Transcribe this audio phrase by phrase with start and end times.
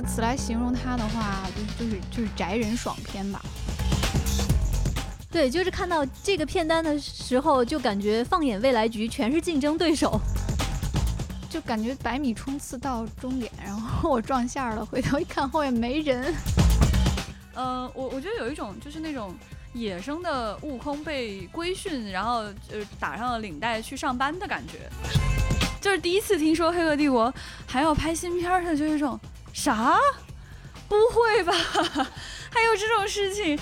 [0.00, 3.40] 个词来形容它的话，就就是就是宅人爽片吧。
[5.30, 10.18] 对，就是看到这个片单的时候，就感觉放眼未来局全是竞争对手，
[11.50, 16.34] 就感觉百米冲刺到终点，然后我撞线了，回头一看后面没人。
[17.54, 19.34] 呃，我我觉得有一种就是那种
[19.74, 22.38] 野生的悟空被规训，然后
[22.70, 24.88] 呃打上了领带去上班的感觉。
[25.80, 27.32] 就是第一次听说《黑客帝国》
[27.66, 29.18] 还要拍新片儿，他就有一种
[29.52, 29.96] 啥？
[30.88, 31.52] 不会吧？
[32.50, 33.58] 还有这种事情？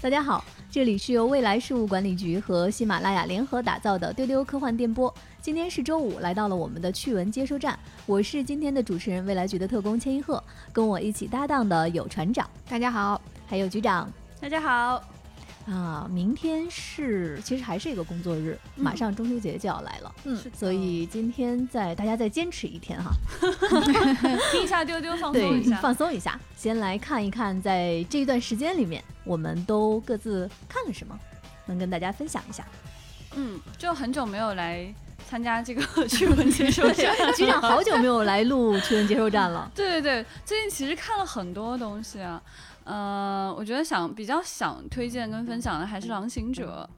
[0.00, 5.12] 大家好，这里是由未来事务管理局和喜马拉雅联合打造的丢丢科幻电波。
[5.40, 14.10] 今天是周五，来到了我们的趣闻接收站，我是今天的主持人，未来局的特工千一鹤，跟我一起搭档的有船长，大家好，还有局长，
[14.40, 15.13] 大家好。
[15.66, 23.10] 啊，明天是其实还是一个工作日，马上中秋节就要来了，嗯，所以今天在大家再坚持一天哈
[24.52, 31.18] 听一下丢丢放松一下，放松一下，先来看一看在这一段时间里面我们都各自看了什么，
[31.64, 32.66] 能跟大家分享一下。
[33.34, 34.92] 嗯，就很久没有来
[35.28, 39.72] 参加这个 趣闻接收站，局长好久没有来录趣闻接收站了。
[39.74, 42.40] 对对对，最近其实看了很多东西啊。
[42.84, 46.88] 嗯，我觉得想比较想推荐跟分享的还是《狼行者》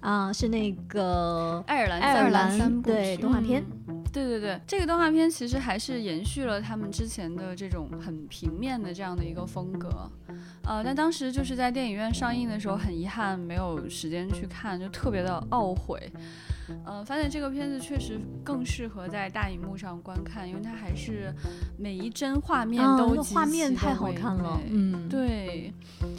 [0.00, 3.64] 啊，是那个爱尔兰爱尔兰三部对动画片。
[4.12, 9.88] 对对对，这个动画片其实还是延续了他们之前的这种很平面的这样的一个风格。
[10.64, 16.12] 呃，但当时就是在电影院上映的时候，很遗憾没有时间去看，就特别的懊悔。
[16.86, 21.32] 嗯，发现这个片子确实更适合在大荧幕上观看，因为它还是
[21.78, 24.60] 每一帧画面都画面太好看了。
[24.68, 25.72] 嗯，对。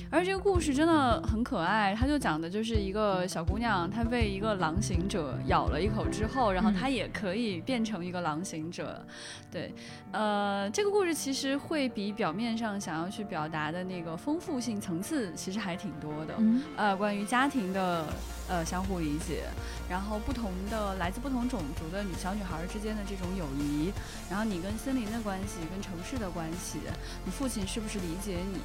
[0.10, 9.04] 而这个故事真的很可爱，它就讲的就是一个小姑娘，她被一个狼行者咬了一口之后，然后她也可以变成一个狼行者。
[9.50, 9.74] 对，
[10.12, 16.36] 呃，这个故事其实会比表面上想要去表达的那个丰富性层次其实还挺多的。
[16.76, 18.06] 呃，关于家庭的
[18.52, 19.48] 呃相互理解，
[19.90, 20.52] 然后不同。
[20.70, 23.92] 的来自不同种族的女小女孩之间的这种友谊，
[24.30, 26.80] 然后你跟森林的关系，跟城市的关系，
[27.26, 28.60] 你父亲是不是理解你？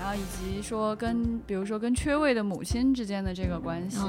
[0.00, 4.00] 然后以及说跟，比如说跟缺位的母亲之间的这个关系，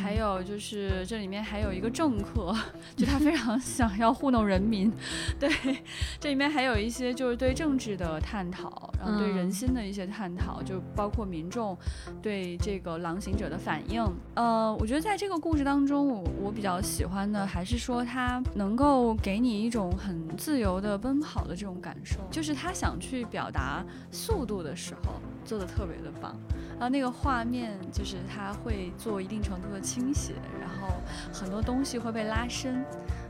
[0.00, 2.54] 还有就是这里面还有一个政客，
[2.94, 4.92] 就他非常想要糊弄人民，
[5.36, 5.50] 对，
[6.20, 11.76] 这里面还有一些就是对政治的探讨，然后对人心的一些探讨，就包括民众
[12.22, 14.00] 对这个狼行者的反应。
[14.34, 25.15] 呃，我觉得在这个故事当中，我我比较喜欢的还是说他能够给你一种很自由的奔跑的这种感受，就是他想去表达速度的时候。
[25.44, 26.34] 做的特别的棒，
[26.72, 30.88] 然后那个画面就是它会做一定程度的倾斜，然后
[31.32, 32.84] 很多东西会被拉伸，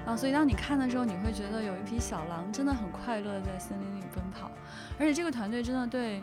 [0.06, 4.50] 啊，所以当你看的时候，你会觉得有一匹小狼真的很快乐在森林里奔跑，
[4.98, 6.22] 而且这个团队真的对，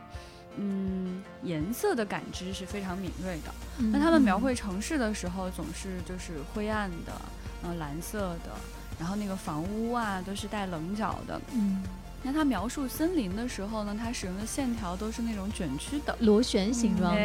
[0.57, 3.53] 嗯，颜色的感知是非常敏锐的。
[3.91, 7.13] 那他们描绘城市的时候，总是就是灰暗的，
[7.63, 8.51] 嗯，蓝色的，
[8.99, 11.83] 然后那个房屋啊都是带棱角的，嗯。
[12.25, 17.19] 那他描述森林的时候呢，它使用的线条都是那种卷曲的螺旋形状的，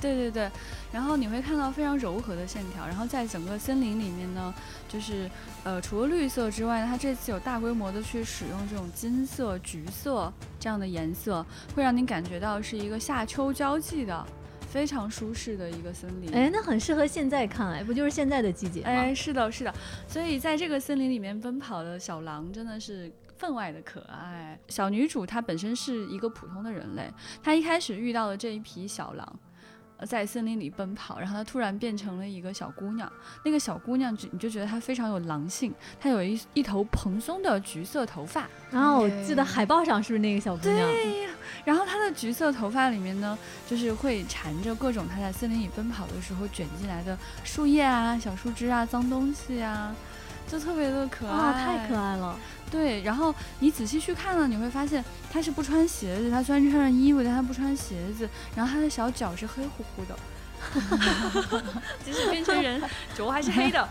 [0.00, 0.50] 对对对。
[0.92, 2.86] 然后你会看到非常柔和的线条。
[2.86, 4.54] 然后在整个森林里面呢，
[4.90, 5.30] 就是
[5.64, 10.30] 呃，除了绿色之外，它这次有大规模的去使用这种金色、橘色
[10.60, 14.22] 这样的颜色，会让你感觉到是一个夏秋交际的
[14.68, 16.30] 非常舒适的一个森林。
[16.34, 18.88] 哎，那很适合现在看，哎，不就是现在的季节吗？
[18.90, 19.74] 哎，是的，是的。
[20.06, 23.10] 所以在这个森林里面奔跑的小狼真的是。
[23.42, 29.36] 分外的可爱，小女主她本身是一个普通的人类，她一开始遇到了这一匹小狼，
[30.06, 33.10] 在森林里奔跑，然后她突然变成了一个小姑娘，
[33.44, 40.78] 那个小姑娘就你就觉得她非常有狼性，她有一一头蓬松的橘色头发，然后我记得海报上是不是那个小姑娘？
[40.88, 41.28] 对，
[41.64, 43.36] 然后她的橘色头发里面呢，
[43.66, 49.92] 就是会缠着各种她在森林里奔跑的时候卷进来的树叶啊、小树枝啊、脏东西啊。
[50.44, 52.36] 就特别的可爱，太可爱了。
[52.72, 58.26] 对，然后你仔细去看呢，你会发现他是不穿鞋子，他虽然穿上衣服，但他不穿鞋子。
[58.56, 60.16] 然后他的小脚是黑乎乎的，
[62.02, 62.82] 即使变成人，
[63.14, 63.86] 脚还是黑的。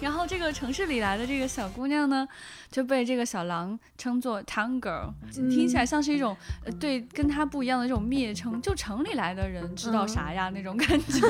[0.00, 2.26] 然后这个城市里来的这个小姑娘呢？
[2.70, 11.26] 就被这个小狼称作 Town Girl，听起来像是一种呃对跟她不一样的这种蔑称，就城里来的人知道啥呀那种感觉。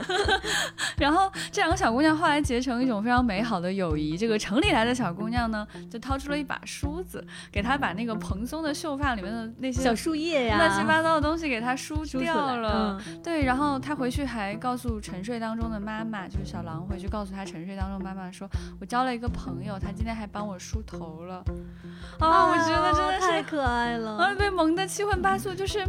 [1.00, 4.18] 然后这两个小姑娘后来结成一种非常美好的友谊。
[4.18, 13.00] 这个城里来的小姑娘呢，就掏出了一把梳子，给她把那个蓬松的秀发里面的那些小树叶呀、乱七八糟的东西给她梳掉了。
[13.22, 17.90] 对，然后她回去还告诉沉睡当中的妈妈，就是小狼回去告诉她沉睡当。
[17.90, 18.46] 当中，妈妈说
[18.78, 21.42] 我交了一个朋友，他今天还帮我梳头了，
[22.18, 25.82] 啊，我觉得真的是太可爱了，啊，被萌的七荤八素，就是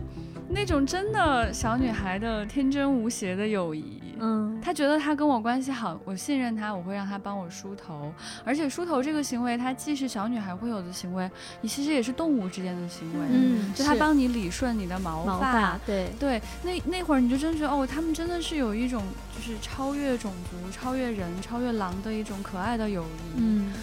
[0.48, 4.01] 那种真的小女孩的天真无邪的友谊。
[4.22, 8.14] 嗯，他觉得他跟我关系好，我信任他，我会让他帮我梳头，
[8.46, 11.30] 而且梳头这个行为，它既是小女孩会有的行为，
[11.62, 13.26] 你其实也是动物之间的行为。
[13.32, 19.04] 嗯，就他帮你理顺你的毛发，对对，那那会儿你就真觉得哦，他们真的是有一种
[19.36, 23.38] 就是超越种族、超越人、超越狼的一种可爱的友谊。
[23.38, 23.74] 嗯。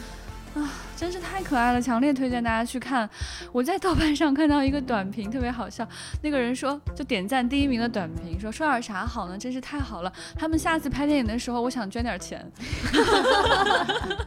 [0.55, 1.81] 啊，真是太可爱了！
[1.81, 3.09] 强烈推荐大家去看。
[3.53, 5.87] 我在豆瓣上看到一个短评，特别好笑。
[6.23, 9.39] 那个人说，就点赞第一名的短评说：“说点啥好呢？
[9.39, 10.13] 真是太好了！
[10.37, 12.45] 他们下次拍电影的时候，我想捐点钱。”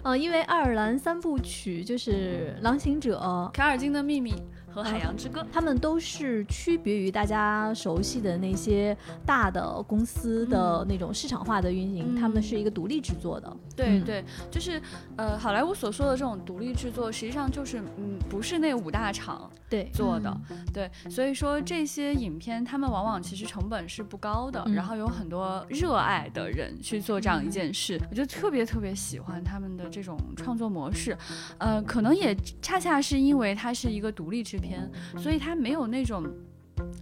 [0.03, 3.19] 嗯，因为爱尔兰三部曲就是《狼行者》
[3.51, 4.31] 《卡尔金的秘密》。
[4.73, 8.95] 和海洋之歌，他们都是区别于大家熟悉的那些
[9.25, 13.51] 大的公司的那种市场化的运营，他们是一个独立制作的。
[13.75, 14.81] 对对，就是
[15.17, 20.35] 呃，好莱坞所说的这种独立制作，实际上就是嗯，不是那五大厂对做的。
[20.73, 31.17] 对，所以说这些影片，他们往往其实成本是不高的，然后有很多热爱的人去做这样一件事，我就特别特别喜欢他们的这种创作模式。
[31.57, 34.60] 呃，可能也恰恰是因为它是一个独立制。
[34.61, 36.23] 片，所以它没有那种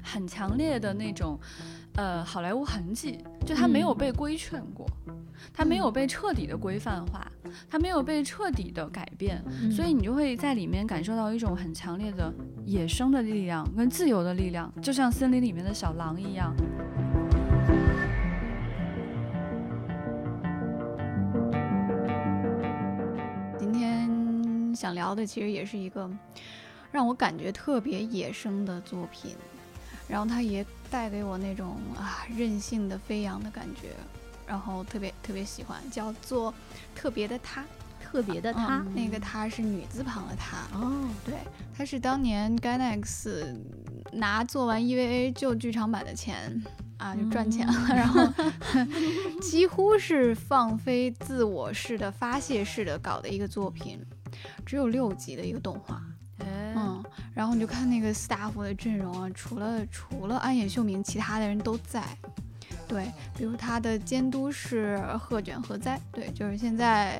[0.01, 1.37] 很强烈的那种，
[1.95, 4.87] 呃，好莱坞痕迹，就它没有被规劝过，
[5.53, 7.29] 它没有被彻底的规范化，
[7.69, 12.33] 它没有被彻底的改变，所以你就会在里面感受到一种很强烈的
[12.65, 16.55] 野生的力量跟自由的力量，就像森林里面的小狼一样。
[23.57, 26.09] 今天想聊的其实也是一个。
[26.91, 29.35] 让我感觉特别野生的作品，
[30.07, 33.91] 然后它也带给我那种啊任性的飞扬的感觉，
[34.47, 36.53] 然后特别特别喜欢，叫做
[36.95, 37.63] 特别的她，
[38.01, 41.35] 特别的她，那个她是女字旁的她哦，对，
[41.77, 43.55] 她是当年 Gainax
[44.11, 46.59] 拿做完 EVA 就剧场版的钱
[46.97, 48.19] 啊就赚钱了， 然后
[49.39, 54.03] 几乎是放飞自我式的发泄式的搞的一个作品，
[54.65, 56.01] 只有六集的一个动画。
[57.39, 62.03] 然后你就看那个 staff 的阵容啊，除了除了安野秀明，其他的人都在。
[62.85, 67.17] 对，比如他的监督是鹤卷和哉，对，就是现在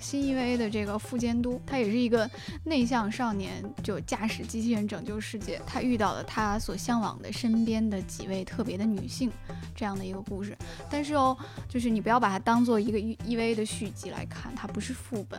[0.00, 2.28] 新 EVA 的这个副监督，他也是一个
[2.64, 9.30] 内向少年，就驾驶机器人拯救世界，他遇到了他所向往的身边的几位特别的女性，
[9.76, 10.56] 这样的一个故事。
[10.90, 11.36] 但是哦，
[11.68, 15.38] 就是你不要把它当做一个 EVA 的续集来看，它不是副本，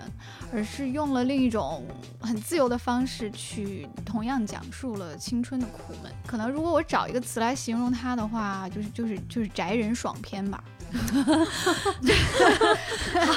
[0.54, 1.84] 而是用了另一种
[2.20, 6.14] 很自由的方式去同样讲述了青春的苦闷。
[6.26, 9.72] 可能如果我找一个词来形容它的话，就是就是就是宅。
[9.72, 10.62] 人爽片吧，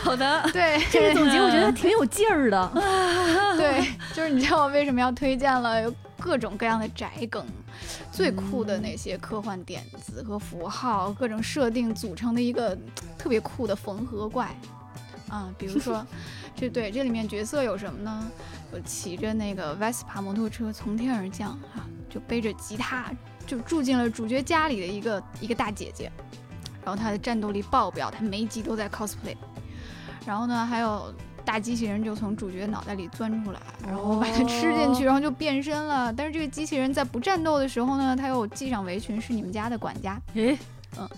[0.03, 2.71] 好的，对这个总结我觉得挺有劲儿的。
[3.57, 5.81] 对，就是你知道我为什么要推荐了？
[5.83, 7.47] 有各种各样的宅梗，
[8.11, 12.77] 最酷的那些科幻点子和符号，各种设定组成的一个
[13.19, 14.49] 特别酷的缝合怪
[15.29, 15.49] 啊！
[15.59, 16.05] 比如说，
[16.57, 18.31] 这对这里面角色有什么呢？
[18.73, 23.07] 有骑着那个 Vespa 摩托车从天而降啊，就背着吉他。
[23.47, 26.11] 就住进了主角家里的一个一个大姐姐，
[26.85, 29.37] 然后他的战斗力爆表，他每一集都在 cosplay。
[30.27, 31.13] 然后呢，还有
[31.45, 36.13] 大机器人就从主角脑袋里钻出来，然后把它吃进去，然后就变身了。
[36.13, 40.21] 但是这个机器人在不战斗的时候呢，他又系上围裙，是你们家的管家。
[40.35, 40.59] 诶，
[40.99, 41.09] 嗯。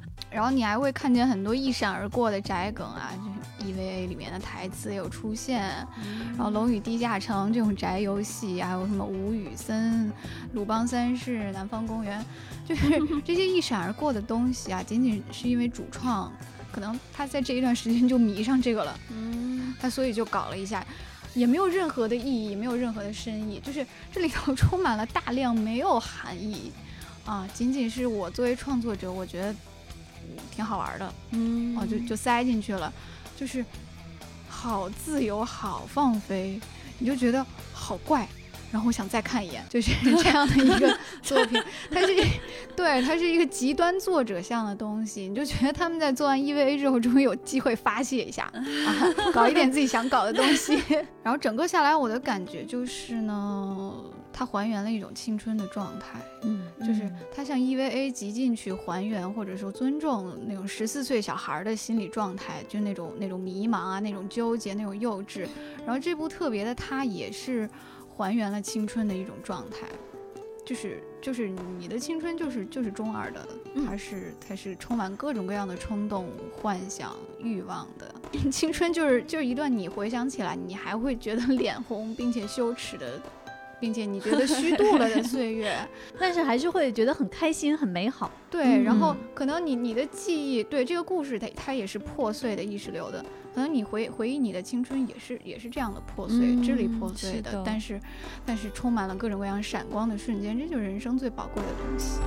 [0.34, 5.62] 然后你还会看见很多一闪而过的宅梗啊，就是 EVA 里面的台词有出现，
[6.36, 10.12] 然后《龙与地下城》这种宅游戏，还有什么吴宇森、
[10.52, 12.22] 鲁邦三世、南方公园，
[12.66, 16.32] 就是 这些一闪而过的东西啊，仅仅是因为主创
[16.72, 20.84] 可能他在这一段时间就迷上这个了，嗯，他所以就搞了一下，
[21.32, 26.72] 也没有任何的意义，没有任何的深意，就是这里头充满了大量没有含义
[27.24, 29.54] 啊，仅仅是我作为创作者，我觉得。
[30.50, 32.92] 挺好玩的，嗯，哦，就就塞进去了，
[33.36, 33.64] 就是
[34.48, 36.60] 好自由，好放飞，
[36.98, 38.26] 你就觉得好怪，
[38.70, 39.90] 然后我想再看一眼，就是
[40.22, 41.60] 这样的一个作品。
[41.90, 42.14] 它是，
[42.76, 50.80] 对，它是一个极端作者向的东西，你就觉得他们在做完 EVA 之后，终于有机会发泄一下，啊，搞一点自己想搞的东西。
[51.22, 53.92] 然后整个下来，我的感觉就是呢。
[54.36, 65.46] 它还原了一种青春的状态，嗯，就是它像 EVA 极尽去还原或者说尊重那种十四岁小孩的心理状态，就那种那种迷茫啊，那种纠结，那种幼稚。
[65.86, 67.70] 然后这部特别的，它也是
[68.08, 69.86] 还原了青春的一种状态，
[70.66, 71.48] 就是就是
[71.78, 76.26] 你的青春就是就是中二的，嗯它是它是充满各种各样的冲动、
[76.60, 78.12] 幻想、欲望的。
[78.50, 83.22] 青春就是就是一段你回想起来你还会觉得脸红并且羞耻的，
[83.84, 85.76] 并且你觉得虚度了的岁月。
[86.18, 88.30] 但是还是会觉得很开心、很美好。
[88.50, 93.22] 对，然后嗯可能你你的记忆，对这个故事它它也是破碎的意识流的，
[93.54, 98.00] 可能你回回忆你的青春也是也是这样的破碎，支离嗯破碎的，是的但是
[98.46, 102.20] 但是充满了各种各样闪光的瞬间，这就是人生最宝贵的东西。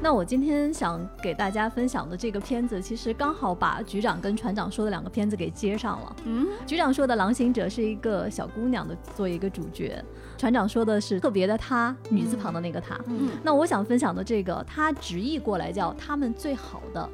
[0.00, 6.16] 那我今天想给大家分享的这个片子，其实刚好把局长跟船长说的两个片子给接上了。
[6.24, 10.02] 嗯，局长说的《狼行者》是一个小姑娘的做一个主角，
[10.36, 12.98] 船长说的是特别的她，女字旁的那个她。
[13.06, 13.30] 嗯。
[13.42, 17.08] 那我想分享的这个，它直译过来叫“他们最好的”，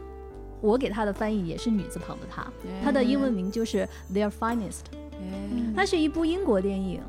[0.61, 2.47] 我给它的翻译也是女字旁的她，
[2.85, 4.83] 它的英文名就是 Their Finest。
[4.93, 7.01] 哎它是一部英国电影，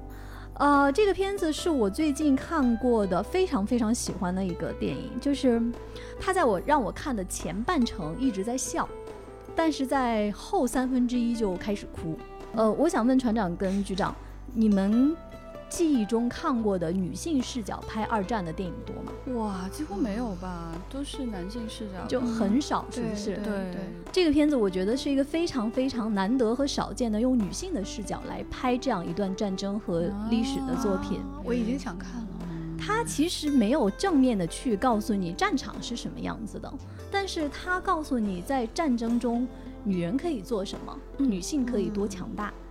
[0.57, 5.61] 呃，这个片子是我最近看过的非常非常喜欢的一个电影，就是
[6.17, 8.87] 他在我让我看的前半程一直在笑，
[9.53, 12.17] 但是在后三分之一就开始哭。
[12.53, 14.15] 呃，我想问船长跟局长，
[14.53, 15.13] 你们
[15.69, 19.11] 记忆中看过的女性视角拍二战的电影多吗？
[19.39, 23.35] 哇，几乎没有吧，都是男性视角，就很少，是不对是？
[23.37, 23.77] 对对
[24.11, 31.19] 这个片子我觉得是一个非常非常难得和少见的用女性的视角来拍这样一段战争和历史的作品。
[31.19, 32.27] 啊我已经想看了。
[32.77, 36.71] 它其实没有正面的去告诉你战场是什么样子的，
[37.11, 39.47] 但是它告诉你在战争中
[39.83, 42.49] 女人可以做什么，女性可以多强大。
[42.49, 42.64] 嗯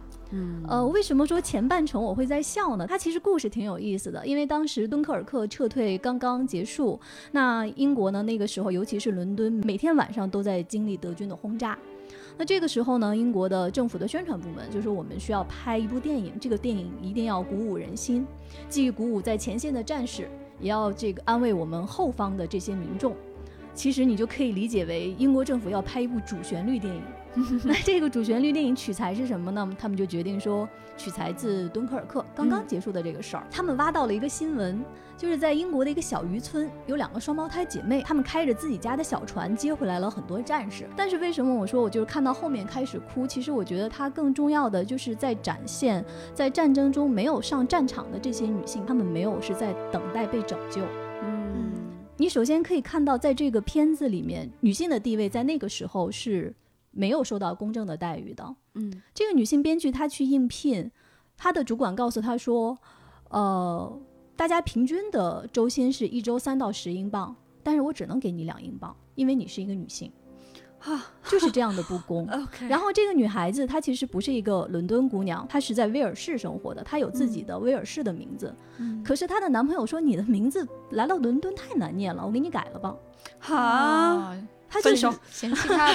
[0.67, 2.87] 呃，为什么说前半程我会在笑呢？
[2.87, 6.99] 它其实故事挺有意思的，因为当时敦刻尔克撤退刚刚结束，
[7.33, 11.79] 那英国呢那个时候，尤其是伦敦，每天晚上都在经历德军的轰炸。
[12.37, 18.27] 那这个时候呢，英国的政府的宣传部门就说我们需要拍一部电影，这个电影一定要鼓舞人心，
[18.69, 20.29] 既鼓舞在前线的战士，
[20.61, 23.15] 也要这个安慰我们后方的这些民众。
[23.73, 27.03] 其实你就可以理解为英国政府要拍一部主旋律电影。
[27.65, 29.69] 那这个主旋律电影取材是什么呢？
[29.79, 33.45] 他们就决定说取材自敦刻尔克刚刚结束的这个事儿。
[33.51, 34.85] 他们挖到了一个新闻，
[35.17, 40.89] 就是在英国的一个小渔村，有两个双胞胎姐妹，她们开着自己家的小船接回来了很多战士。
[40.97, 43.27] 但是为什么我说我就是看到后面开始哭？
[43.27, 50.81] 其实我觉得它更重要的就是在展现，在战争中没有上战场的这些女性，她们没有是在等待被拯救。
[51.23, 51.73] 嗯
[52.17, 56.55] 你首先可以看到，在这个片子里面，女性的地位在那个时候是
[56.95, 58.55] 没有受到公正的待遇的。
[58.75, 60.91] 嗯这个女性编剧她去应聘，
[61.37, 62.79] 她的主管告诉她说，
[63.31, 64.01] 呃，
[64.37, 70.13] 大家平均的周薪是一周三到十英镑，但是我只能给你两英镑，因为你是一个女性，
[70.81, 72.29] 啊就是这样的不公。
[72.69, 78.55] 然后这个女孩子她其实不是一个伦敦姑娘，她是在威尔士生活的，她有自己的威尔士的名字。
[78.79, 82.97] 嗯可是她的男朋友说你的名字来到伦敦太难念了，我给你改了吧。
[83.39, 84.37] 好，啊，
[84.75, 85.95] 她就是分手嫌弃他，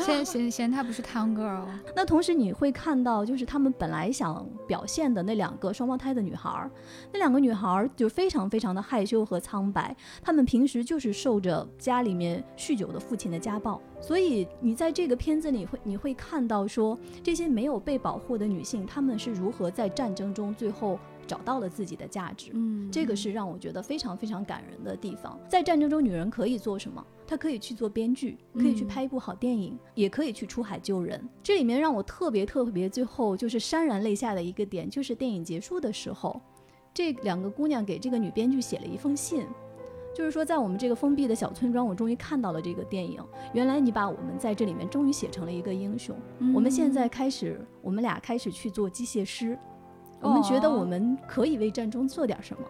[0.00, 1.64] 嫌嫌嫌他不是 town girl。
[1.96, 6.70] 那同时你会看到，就是他们本来想表现的那两个双胞胎的女孩儿，
[7.12, 20.96] 那两个女孩儿就非常非常的害羞和苍白，她们平时就是受着家里面酗酒的父亲的家暴，所以你在这个片子里会你会看到说这些没有被保护的女性，她们是如何在战争中最后
[21.26, 22.50] 找到了自己的价值。
[22.54, 25.38] 嗯这个是让我觉得非常非常感人的地方。
[25.48, 27.04] 在战争中，女人可以做什么？
[27.26, 31.28] 她可以去做编剧，可以去嗯拍一部好电影，也可以去出海救人。
[31.42, 36.40] 这里面让我特别特别最后就是潸然泪下的一个点，就是电影结束的时候，
[36.94, 39.44] 这两个姑娘给这个女编剧写了一封信。
[40.14, 43.22] 就是说，在我们这个封闭的小村庄，我终于看到了这个电影。
[43.52, 46.16] 原来你把我们在这里面终于写成了一个英雄。
[46.54, 49.58] 我们现在开始，我们俩开始去做机械师。
[50.20, 52.62] 我们觉得我们可以为战争做点什么。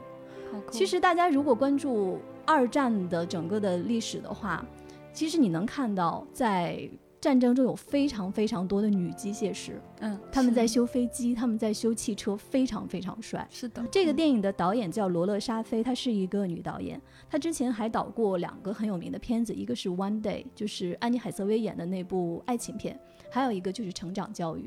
[0.70, 4.64] 其实大家如果关注二战的整个的历史的话，
[5.12, 6.88] 其实你能看到，在
[7.20, 13.46] 战争中有非常非常多的女机械师，嗯，他们在修飞机，他们在修汽车，非常非常帅。
[13.50, 22.98] 是的，这个电影的导演叫罗勒莎菲，她是一个女导演，她之前还导过两个很有名的片子，一个是《One Day》，就是安妮海瑟薇演的那部爱情片，
[23.30, 24.60] 还有一个就是《成长教育》，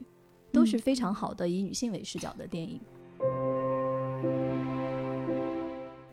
[0.52, 2.80] 都是非常好的以女性为视角的电影。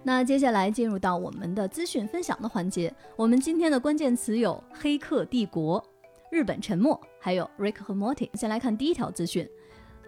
[0.03, 5.81] 那接下来进入到我们的资讯分享的环节，我们今天的关键词有《黑客帝国》、
[6.31, 8.29] 日本沉没，还有 Rick 和 Morty。
[8.35, 9.49] 先来看第一条资讯，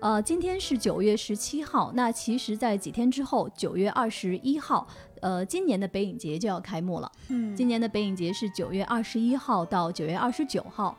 [0.00, 4.86] 呃，今天是九月十七号，那其实，在几天之后，九月二十一号，
[5.20, 7.10] 呃，今年的北影节就要开幕了。
[7.28, 10.96] 嗯今年的北影节是九月二十一号到九月二十九号。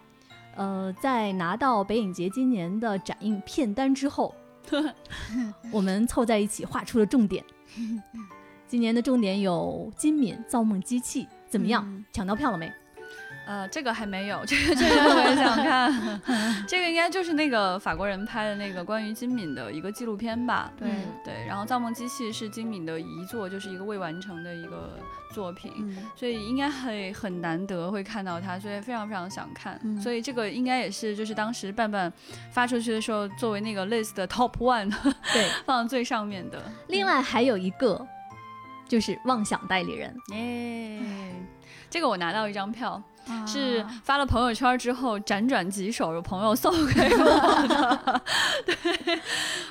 [0.60, 4.36] 呃，在拿到北影节今年的展映片单之后，
[5.72, 7.44] 我们凑在一起画出了重点。
[8.68, 11.84] 今年的重点有金敏《造梦机器》，怎么样？
[11.88, 12.70] 嗯抢到票了没？
[13.50, 15.92] 呃，这个还没有， 这个这个我也想看。
[16.70, 20.72] 这个应该就是那个法国人拍的那个关于金敏的一个纪录片吧？
[20.78, 25.00] 对嗯对，然后《造梦机器》是金敏的遗作，就是一个未完成的一个
[25.34, 25.74] 作品。
[25.80, 29.80] 嗯所以应该会很难得会看到它，所以非常非常想看。
[29.84, 32.14] 嗯所以这个应该也是就是当时伴伴
[32.52, 34.94] 发出去的时候，作为那个 list 的 top one
[35.34, 36.62] 对，放在最上面的。
[36.88, 38.06] 另外还有一个
[38.88, 41.02] 就是妄想代理人，耶、
[41.90, 48.22] 这个我拿到一张票，啊是发了朋友圈之后辗转几手，有朋友送给我的。
[48.66, 48.76] 对，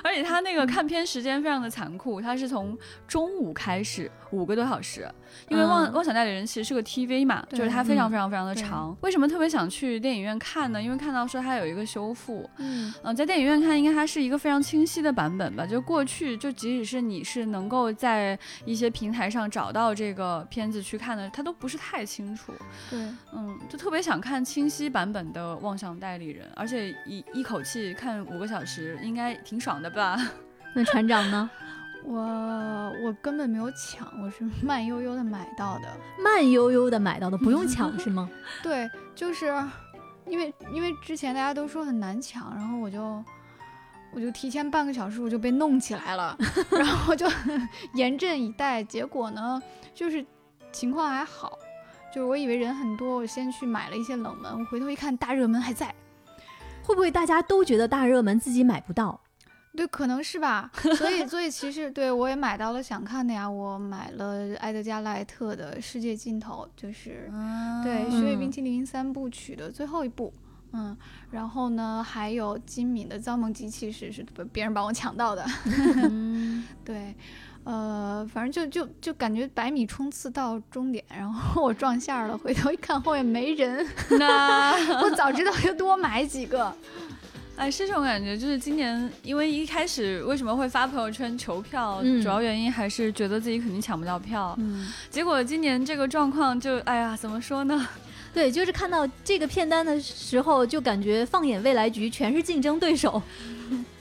[0.03, 2.77] 而且他那个看片时间非常的残酷，他是从
[3.07, 5.09] 中午开始五个多小时，
[5.49, 8.95] 因为妄、嗯妄想代理人其实是个 TV 嘛，就是它非常嗯非常非常的长。
[9.01, 10.81] 为什么特别想去电影院看呢？
[10.81, 15.65] 因为看到说它有一个修复，嗯嗯、在电影院看应该它是一个非常清晰的版本吧。
[15.65, 22.53] 就过去就即使是你是能够在一些平台上找到这个片子去看的，它都不是太清楚。
[22.89, 22.99] 对
[23.33, 30.17] 嗯，就特别想看清晰版本的《妄想代理人》，而且一一口气看五个小时，应该挺爽的吧？
[30.75, 31.49] 那船长呢？
[32.03, 35.87] 我我根本没有抢，我是 慢悠悠的买到的。
[36.21, 38.29] 慢悠悠的买到的，不用抢 是吗？
[38.63, 39.47] 对，就是
[40.25, 43.23] 因为因为之前大家都说很难抢，然后我就
[44.13, 46.37] 我就提前半个小时我就被弄起来了，
[46.71, 47.27] 然后就
[47.93, 48.83] 严阵以待。
[48.83, 49.61] 结果呢，
[49.93, 50.25] 就是
[50.71, 51.57] 情况还好，
[52.13, 55.93] 就是我以为人很多，我先去买了一些冷门，我回头一看大热门还在。
[56.81, 59.21] 会不会大家都觉得大热门自己买不到？
[59.75, 67.31] 对，可能是吧， 所以所以其实对我也买到了想看的呀，我买了埃德加·莱特的《世界尽头》，就是
[67.83, 70.33] 对《雪与冰淇淋》三部曲的最后一部，
[70.73, 70.95] 嗯，
[71.31, 75.45] 然后呢，还有金敏的《造梦机器》是是别人帮我抢到的，
[76.09, 77.15] 嗯， 对，
[77.63, 83.85] 呃，反正就就就感觉百米冲刺到终点，然后我撞线了，回头一看后面没人，
[84.19, 86.75] 那我早知道就多买几个，
[87.59, 97.85] 哎，是这种感觉，就是今年因为一开始为什么会发朋友圈求票，嗯主要原因还是觉得自己肯定抢不到票，嗯，结果今年这个状况就哎呀，怎么说呢？
[98.33, 103.21] 对，就是看到这个片单的时候，就感觉放眼未来局全是竞争对手。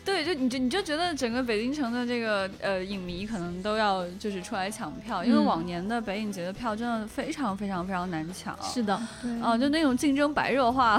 [0.09, 8.57] 对，就你就你就觉得整个北京城的这个呃影迷可能都要就是出来抢票，因为嗯往年的北影节的票真的非常非常非常难抢。
[8.63, 10.99] 是的，对，啊，就那种竞争白热化，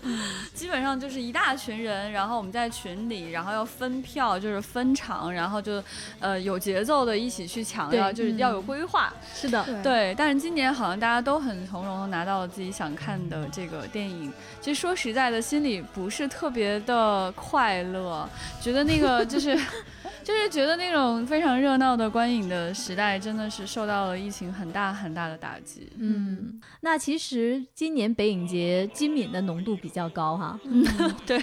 [0.52, 5.82] 基本上就是一大群人，然后我们在群里，然后要分票，就是分场，然后就
[6.18, 9.10] 呃有节奏的一起去抢，对要就是嗯要有规划。
[9.34, 14.30] 是的，对对，但是今年好像大家都很从容的拿到了自己想看的这个电影。
[14.60, 18.28] 其实说实在的，心里不是特别的快乐，
[18.60, 19.58] 觉得那个就是。
[20.22, 25.90] 就是觉得那种非常热闹的观影的时代，真的是受到了疫情很大很大的打击。
[25.98, 30.60] 嗯，那其实今年北影节金敏的浓度比较高哈。
[30.64, 30.84] 嗯，
[31.26, 31.42] 对，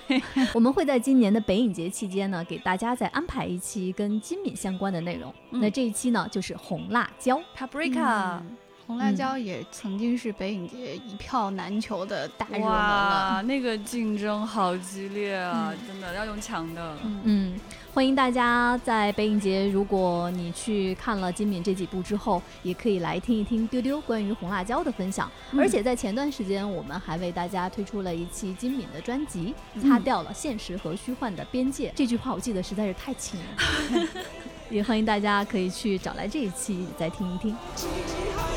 [0.53, 5.33] 我们会在今年的北影节期间呢，给大家再安排一期跟金敏相关的内容。
[5.51, 7.41] 嗯那这一期呢，就是红辣椒。
[7.57, 12.69] Paprika，、嗯红辣椒也曾经是北影节一票难求的大热门了。
[12.69, 15.73] 哇，那个竞争好激烈啊！
[15.73, 16.97] 嗯真的要用抢的。
[17.03, 17.59] 嗯嗯，
[17.93, 25.29] 欢迎大家在北影节，如果你去看了金敏这几部之后，也可以来听一听丢丢关于红辣椒的分享。
[25.51, 31.89] 嗯而且在前段时间，我们还为大家推出了一期金敏的专辑《嗯擦掉了现实和虚幻的边界》。
[31.93, 34.07] 这句话我记得实在是太清了，
[34.71, 37.53] 也欢迎大家可以去找来这一期再听一听。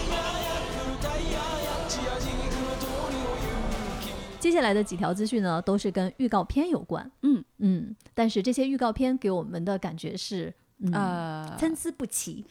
[4.40, 7.08] 接下来的几条资讯呢，都是跟预告片有关。
[7.22, 12.46] 嗯嗯，但是这些预告片给我们的感觉是，嗯，呃，参差不齐。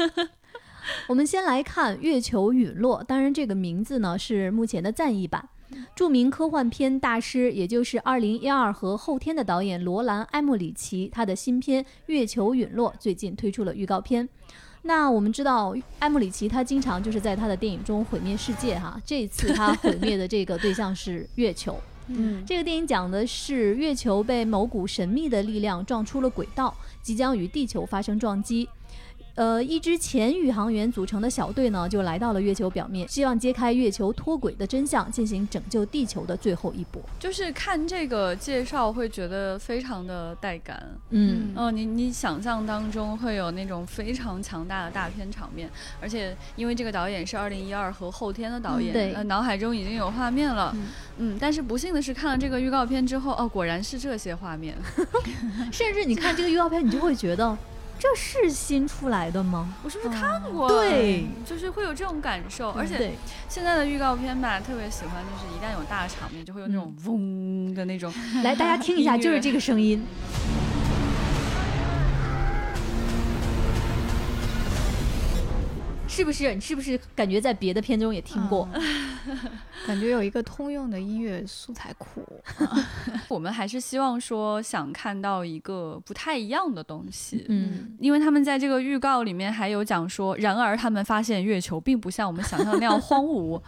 [1.08, 5.48] 我们先来看《月球陨落》，当然这个名字呢是目前的暂译版。
[5.94, 14.28] 著名科幻片大师，也就是2012和后天的导演罗兰·埃默里奇，他的新片《月球陨落》最近推出了预告片。
[14.82, 19.00] 那我们知道，埃莫里奇他经常就是在他的电影中毁灭世界哈。
[19.04, 21.78] 这一次他毁灭的这个对象是月球。
[22.10, 28.66] 嗯这个电影讲的是月球被某股神秘的力量撞出了轨道，即将与地球发生撞击。
[29.38, 37.00] 呃，一支前宇航员组成的小队呢，就来到了月球表面，希望揭开月球脱轨的真相，进行拯救地球的最后一搏。
[37.20, 40.82] 就是看这个介绍会觉得非常的带感。
[41.10, 45.70] 嗯哦，你你想象当中会有那种非常强大的大片场面，
[46.00, 50.72] 而且因为这个导演是二零一二和后天的导演，嗯对呃，脑海中已经有画面了。
[50.74, 50.86] 嗯
[51.18, 54.76] 嗯，但是不幸的是，看了这个预告片之后，哦，果然是这些画面。
[55.70, 57.56] 甚至你看这个预告片，你就会觉得
[57.98, 59.74] 这是新出来的吗？
[59.82, 60.68] 我是不是看过？
[60.68, 63.12] 对，就是会有这种感受，而且对，
[63.48, 68.12] 现在的预告片吧，特别喜欢，就是一旦有大场面，就会有那种嗡的那种。
[68.44, 70.00] 来大家听一下，就是这个声音。
[76.06, 76.54] 是不是？
[76.54, 78.68] 你是不是感觉在别的片中也听过？
[79.86, 82.22] 感觉有一个通用的音乐素材库。
[83.28, 87.44] 我们还是希望说，想看到一个不太一样的东西。
[87.48, 93.60] 嗯，因为他们在这个预告里面还有讲说，然而他们发现月球并不像我们想象的那样荒芜。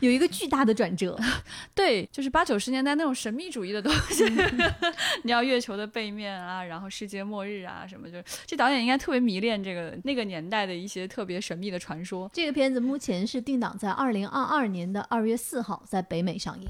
[0.00, 1.18] 有一个巨大的转折。
[1.74, 4.24] 对，就是八九十年代那种神秘主义的东西。
[5.24, 12.30] 你要月球的背面啊，然后世界末日啊什么，就是这导演应该特别迷恋这个那个年代的一些特别神秘的传说。
[12.32, 16.68] 这个片子目前是定档在二零二二年的二月四号在北美上映。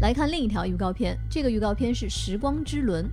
[0.00, 3.04] 来看另一条预告片，这个预告片是《时光之轮》。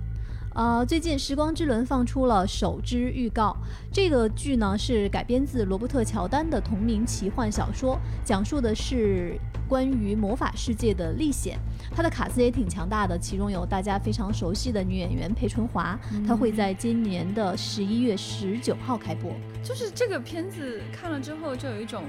[0.54, 3.56] 呃，最近《时光之轮》放出了首支预告。
[3.92, 9.36] 这个剧呢是改编自罗伯特·乔丹的同名奇幻小说，讲述的是
[9.68, 11.58] 关于魔法世界的历险。
[11.92, 19.32] 它的卡斯也挺强大的，其中有大家非常熟悉的女演员裴春华，她会在今年的十一月十九号开播。
[19.60, 22.04] 就是这个片子看了之后，就有一种，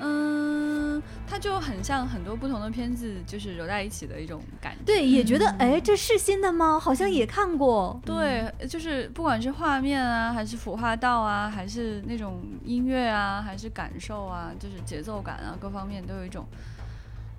[0.00, 4.80] 嗯，它就很像很多不同的片子，就是揉在一起的一种感觉。
[4.84, 6.78] 对，也觉得哎，这是新的吗？
[6.78, 8.00] 好像也看过。
[8.04, 16.46] 对，就是不管是画面啊，还是服化道啊，还是那种音乐啊，还是感受啊，就是节奏感啊，各方面都有一种，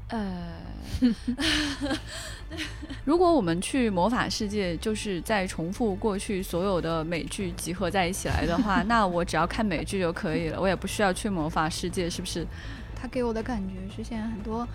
[0.10, 0.54] 呃，
[3.06, 12.45] 如果我们去魔法世界，就是在重复过去所有的美剧集合在一起来的话， 那我只要看美剧就可以了，我也不需要去魔法世界，是不是？
[12.95, 14.67] 它给我的感觉是现在很多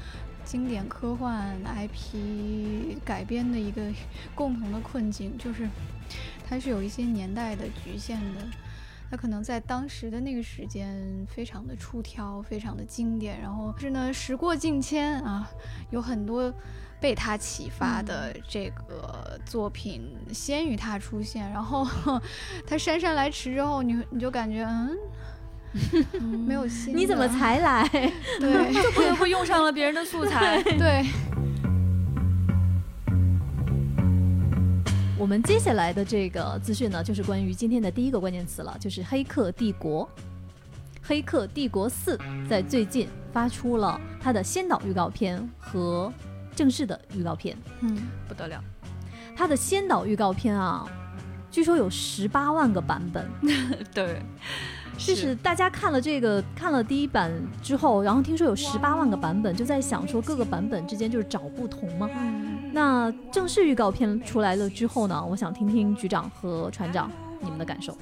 [0.45, 3.83] 经典科幻 IP 改编的一个
[4.35, 5.69] 共同的困境，就是
[6.49, 8.41] 它是有一些年代的局限的。
[9.15, 15.49] 它可能在当时的那个时间非常的出挑，非常的经典，然后是呢时过境迁啊，
[15.91, 16.53] 有很多
[17.01, 21.87] 被他启发的这个作品先于他出现，然后
[22.67, 24.99] 他姗姗来迟之后，你你就感觉嗯。
[26.47, 27.89] 没有新的，你怎么才来？
[28.39, 30.61] 对 就不得不用上了别人的素材。
[30.63, 31.05] 对，
[35.25, 40.07] 我们接下来的这个资讯呢，就是关于今天的第一个关键词了，就是《黑客帝国》。
[41.03, 42.15] 《黑客帝国四》
[42.47, 46.13] 在最近发出了它的先导预告片和
[46.55, 47.57] 正式的预告片。
[47.81, 47.97] 嗯，
[48.29, 48.63] 不得了，
[49.35, 50.87] 它的先导预告片啊，
[51.51, 53.27] 据说有十八万个版本。
[53.95, 54.21] 对，
[54.99, 57.33] 就是大家看了这个看了第一版
[57.63, 62.11] 之后，然后听说有十八万个版本，就在想说各个版本之间就是找不同吗？
[62.75, 67.09] 那正式预告片出来了之后呢，我想听听局长和船长
[67.41, 67.97] 你们的感受。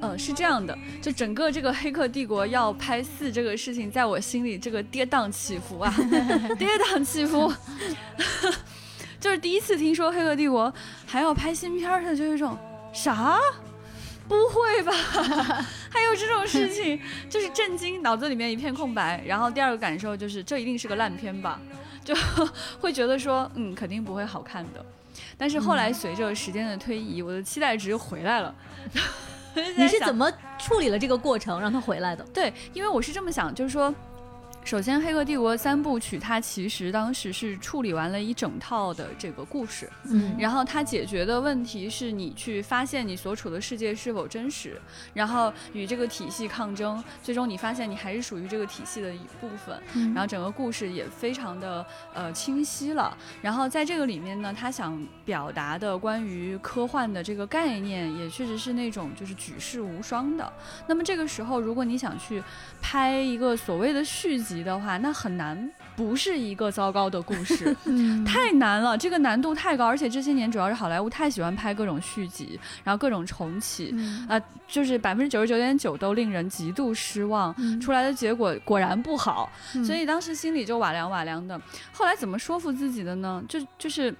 [0.00, 5.92] 呃，是这样的，就整个这个《黑客帝国》要拍四这个事情，在我心里这个跌宕起伏啊，
[6.56, 7.52] 跌宕起伏。
[9.18, 10.72] 就是第一次听说《黑客帝国》
[11.04, 12.56] 还要拍新片儿，它就有一种
[12.92, 13.38] 啥？
[14.28, 14.92] 不会吧？
[15.90, 16.98] 还有这种事情，
[17.28, 19.20] 就是震惊，脑子里面一片空白。
[19.26, 21.60] 然后第二个感受就是，这一定是个烂片吧？
[22.04, 22.14] 就
[22.80, 24.84] 会觉得说，嗯，肯定不会好看的。
[25.36, 28.54] 但是后来随着时间的推移，我的期待值回来了。
[29.76, 30.30] 你是怎么？
[30.30, 32.24] 么处理了这个过程，让他回来的？
[32.32, 33.94] 对，因为我是这么想，就是说。
[34.62, 44.80] 首先，《黑客帝国》三部曲，它其实当时是处理完了一整套的这个故事，嗯然后它解决的问题是你去发现你所处的世界是否真实，
[45.12, 53.16] 然后与这个体系抗争，最终你发现你还是属于这个体系的一部分，嗯然后整个故事也非常的呃清晰了。
[53.42, 60.52] 然后在这个里面呢，他想表达的关于科幻的这个概念，也确实是那种就是举世无双的。
[60.86, 62.40] 那么这个时候，如果你想去
[62.80, 67.74] 拍一个所谓的续集的话，那很难不是一个糟糕的故事。
[67.86, 81.60] 嗯太难了，这个难度太高，而且这些年主要是好莱坞太喜欢拍各种续集，然后各种重启，嗯啊、就是百分之九十九点九都令人极度失望，嗯出来的结果果然不好，嗯所以当时心里就瓦凉瓦凉的。
[81.92, 83.42] 后来怎么说服自己的呢？
[83.48, 84.14] 就就是。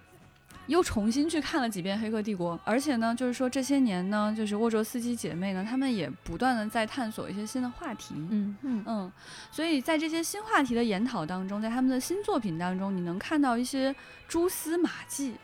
[0.71, 8.15] 又重新去看了几遍《黑客帝国》，而且呢，就是说这些年呢，就是沃卓斯基姐妹呢，她们也不断的在探索一些新的话题。
[8.31, 9.13] 嗯嗯嗯，
[9.51, 13.95] 所以在这些新话题的研讨当中，在他们的新作品当中，你能看到一些
[14.29, 15.35] 蛛丝马迹。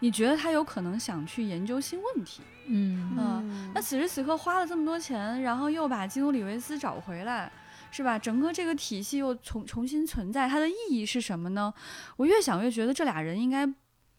[0.00, 2.42] 你觉得他有可能想去研究新问题？
[2.66, 7.50] 嗯嗯那此时此刻花了这么多钱，然后又把基努里维斯找回来，
[7.90, 8.18] 是吧？
[8.18, 11.72] 整个这个体系又重重新存在，它的意义是什么呢？
[12.16, 13.68] 我越想越觉得这俩人应该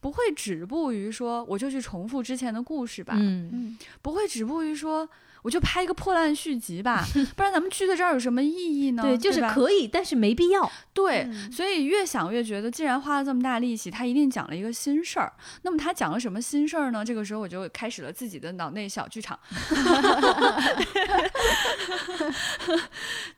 [0.04, 5.08] 不会止步于说我就去重复之前的故事吧，嗯嗯不会止步于说
[5.40, 7.02] 我就拍一个破烂续集吧，
[7.34, 9.02] 不然咱们聚在这儿有什么意义呢？
[9.02, 10.70] 对，就是可以，但是没必要。
[10.92, 15.32] 对，嗯所以越想越觉得，既然花了这么大力气，他一定讲了一个新事儿。
[15.62, 17.02] 那么他讲了什么新事儿呢？
[17.02, 19.38] 这个时候我就开始了自己的脑内小剧场。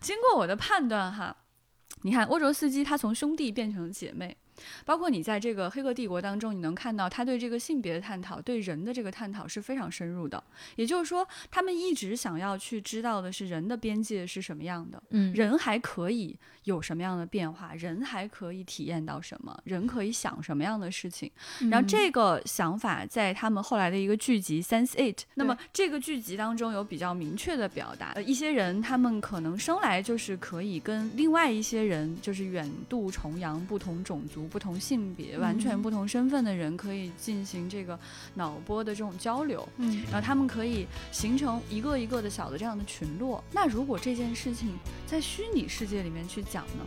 [0.01, 1.37] 经过我的判断哈，
[2.03, 4.37] 你看沃卓斯基他从兄弟变成了姐妹。
[4.85, 10.43] 包括你在这个《黑客帝国》当中，你能看到他对这个性别的探讨，对人的这个探讨是非常深入的。
[10.77, 21.31] 也就是说，他们一直想要去知道的是人的边界是什么样的，嗯人还可以有什么样的变化，人还可以体验到什么，人可以想什么样的事情。
[21.71, 37.99] 然后这个想法在他们后来的一个剧集《Sense Eight》，那么这个剧集当中有比较明确的表达，呃，一些人他们可能生来就是可以跟另外一些人，就是远渡重洋、不同种族、不同性别、完全不同身份的人，可以进行这个
[38.35, 39.67] 脑波的这种交流。
[39.79, 43.43] 嗯然后他们可以形成一个一个的小的这样的群落。
[43.53, 44.75] 那如果这件事情
[45.07, 46.85] 在虚拟世界里面去讲呢？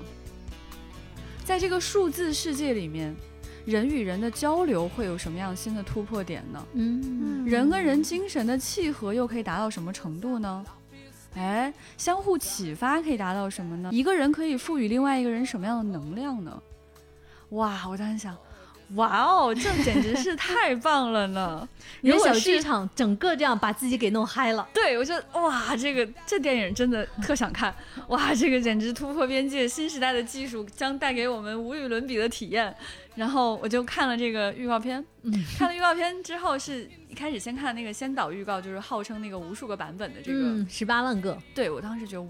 [1.44, 3.16] 在这个数字世界里面，
[3.66, 6.66] 人与人的交流会有什么样新的突破点呢？
[6.74, 10.64] 嗯人跟人精神的契合又可以达到什么程度呢？
[11.36, 13.90] 哎，相互启发可以达到什么呢？
[13.92, 16.62] 一个人可以赋予另外一个人什么样的能量呢？
[17.50, 18.36] 哇，我当时想，
[18.96, 21.68] 哇哦，这简直是太棒了呢！
[22.02, 24.68] 你的小剧场整个这样把自己给弄嗨了。
[24.74, 27.74] 对，我觉得哇，这个这电影真的特想看，
[28.08, 32.76] 哇，这个简直突破边界，新时代的技术将带给我们无与伦比的体验。
[33.16, 41.38] 然后我就看了这个预告片，嗯看了预告片之后是一开始先看那个先导预告，就是号称那个无数个版本的这个，嗯，十八万个。
[41.54, 42.26] 对我当时觉得。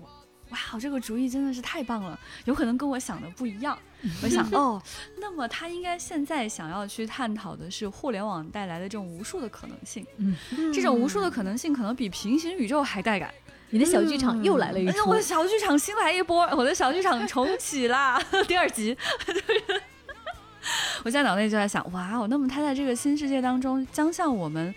[0.49, 3.77] 哇，这个主意真的是太棒了，有可能跟我想的不一样。
[4.23, 4.81] 我想，哦，
[5.19, 10.05] 那么他应该现在想要去探讨的是互联网带来的这种无数的可能性。
[10.17, 10.35] 嗯，
[10.73, 13.33] 这种无数的可能性可能比平行宇宙还带感。
[13.71, 15.15] 你的小剧场又来了一哎呀，出我。
[15.15, 18.97] 的小剧场新来一波，我的小剧场重启啦，第二集。
[21.03, 24.73] 我现在脑内就在想，哇哦，那么他在这个新世界当中将向我们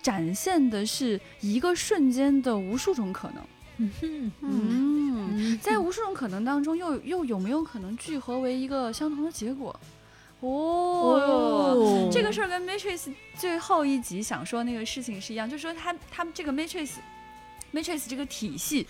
[0.00, 3.42] 展现的是一个瞬间的无数种可能。
[3.78, 9.78] 嗯哼嗯，嗯在无数种可能当中又，又有没有可能聚合为一个相同的结果？
[10.40, 16.90] 哦，这个事儿跟 Matrix 最后一集想说那个事情是一样，就是说他他们这个 Matrix
[17.72, 18.86] Matrix 这个体系，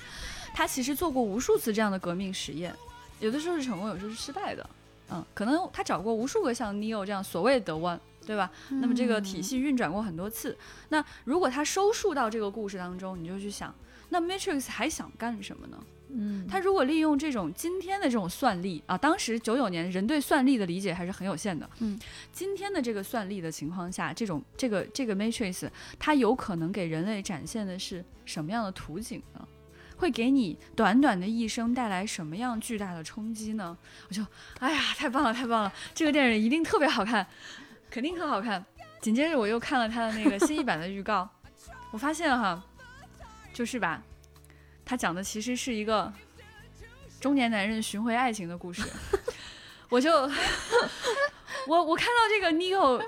[0.55, 2.75] 它其实做过无数次这样的革命实验，
[3.21, 4.69] 有的时候是成功，有的时候是失败的。
[5.11, 8.51] 嗯，可能他找过无数个像 Neo 这样所谓的 One，对吧？
[8.69, 10.55] 那么这个体系运转过很多次。
[10.91, 13.75] 那如果他收束到这个故事当中，你就去想，
[14.09, 15.79] 那 Matrix 还想干什么呢？
[16.11, 21.69] 嗯，他如果利用这种今天的这种算力啊，当时九九年人对算力的理解还是很有限的。
[21.81, 21.99] 嗯，
[22.33, 25.69] 今天的这个算力的情况下，这种这个这个 Matrix，
[25.99, 29.47] 它有可能给人类展现的是什么样的图景呢？
[29.99, 33.77] 会给你短短的一生带来什么样巨大的冲击呢？
[34.09, 34.25] 我就，
[34.61, 35.73] 哎呀，太棒了，太棒了！
[35.93, 37.27] 这个电影一定特别好看，
[37.91, 38.65] 肯定很好看。
[39.01, 41.29] 紧接着我又看了他的那个新一版的预告，
[41.91, 42.65] 我发现哈，
[43.53, 44.03] 就是吧，
[44.85, 46.13] 他讲的其实是一个
[47.21, 48.83] 中年男人寻回爱情的故事。
[49.91, 50.13] 我就，
[51.67, 53.03] 我我看到这个 Neo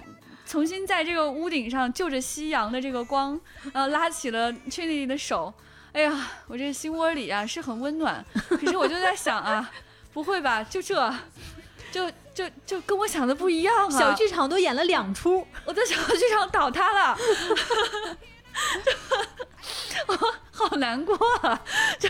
[0.47, 3.39] 重新在这个屋顶上就着夕阳的这个光，
[3.73, 5.53] 呃，拉起了 Trinity 的手。
[5.93, 9.71] 哎呀，我这心窝里啊是很温暖，可是我就在想啊，
[10.13, 10.63] 不会吧？
[10.65, 11.15] 就这，
[11.91, 13.91] 就就就跟我想的不一样啊！
[13.91, 15.47] 小剧场都演了两出。
[15.65, 17.19] 我的小剧场倒塌了，
[20.07, 20.17] 我
[20.51, 21.61] 好难过啊！
[21.99, 22.09] 就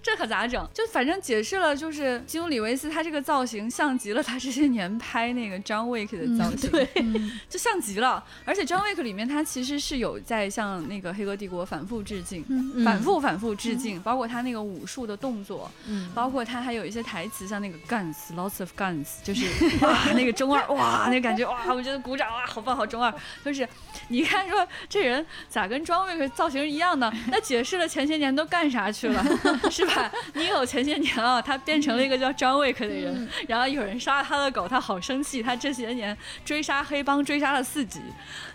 [0.00, 0.66] 这可咋整？
[0.72, 6.88] 就反正解释了，就是基努里维斯他这个造型像极了他这些年拍那个 John Wick 的造型，对，
[7.50, 8.24] 就像极了。
[8.44, 19.44] 而且 John Wick 里面他其实是有在向那个黑客帝国反复致敬，嗯反复反复致敬，包括他那个武术的动作，嗯，包括他还有一些台词，像那个 guns lots of guns，就是
[19.84, 23.12] 哇那个中二哇那感觉哇，我觉得鼓掌哇，好棒好中二，
[23.44, 23.68] 就是
[24.08, 27.12] 你看说这人咋跟 John Wick 造型一样呢？
[27.30, 29.22] 那解释了前些年都干啥去了，
[29.70, 29.84] 是
[30.34, 38.00] 你有前些年啊，他变成了一个叫张卫克的人，嗯然后有人杀了他的狗，他好生气，他这些年追杀黑帮追杀了四级，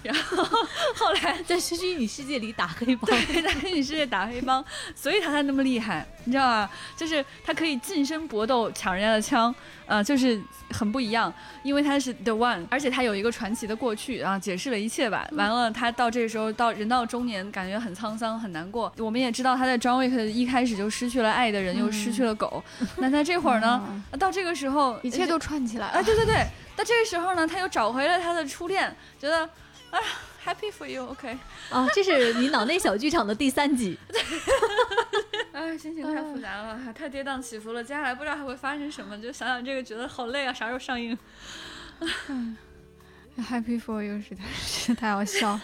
[0.01, 0.43] 然后
[0.95, 4.63] 后来在虚拟世界里打黑帮，对在虚拟世界打黑帮，
[4.95, 6.69] 所以他才那么厉害，你知道吗？
[6.95, 9.53] 就是他可以近身搏斗抢人家的枪，
[9.85, 10.41] 呃，就是
[10.71, 15.27] 很不一样，因为他是 the one，而且他有一个传奇的过去啊，解释了一切吧。
[15.31, 18.91] 完了，他到这个时候到人到中年，感觉很沧桑很难过。
[18.97, 22.63] 我们也知道他在 John Wick 的一开始就失去了爱的人，又失去了狗，
[22.97, 23.81] 那在这会儿呢，
[24.12, 26.03] 嗯到这个时候一切都串起来啊，了。
[26.03, 29.43] 对对对，到这个时候呢，他又找回了他的初恋，觉得
[29.91, 29.99] 啊
[30.45, 31.38] ，happy for you，OK，、
[31.69, 33.97] 啊，这是你脑内小剧场的第三集。
[35.51, 37.83] 哎， 心情太复杂了，还太跌宕起伏了。
[37.83, 41.17] 接下来不知道还会发生什么，就想想这个觉得好累啊，啥时候上映？
[43.35, 45.61] Happy for you 实在是太好笑了。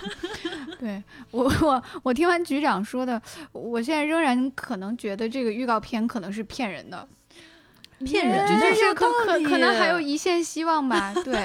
[0.79, 7.07] 对我我我听完局长说的，我现在仍然可能觉得这个预告片可能是骗人的，
[8.03, 11.13] 骗人哎但是可可可能还有一线希望吧。
[11.13, 11.43] 对，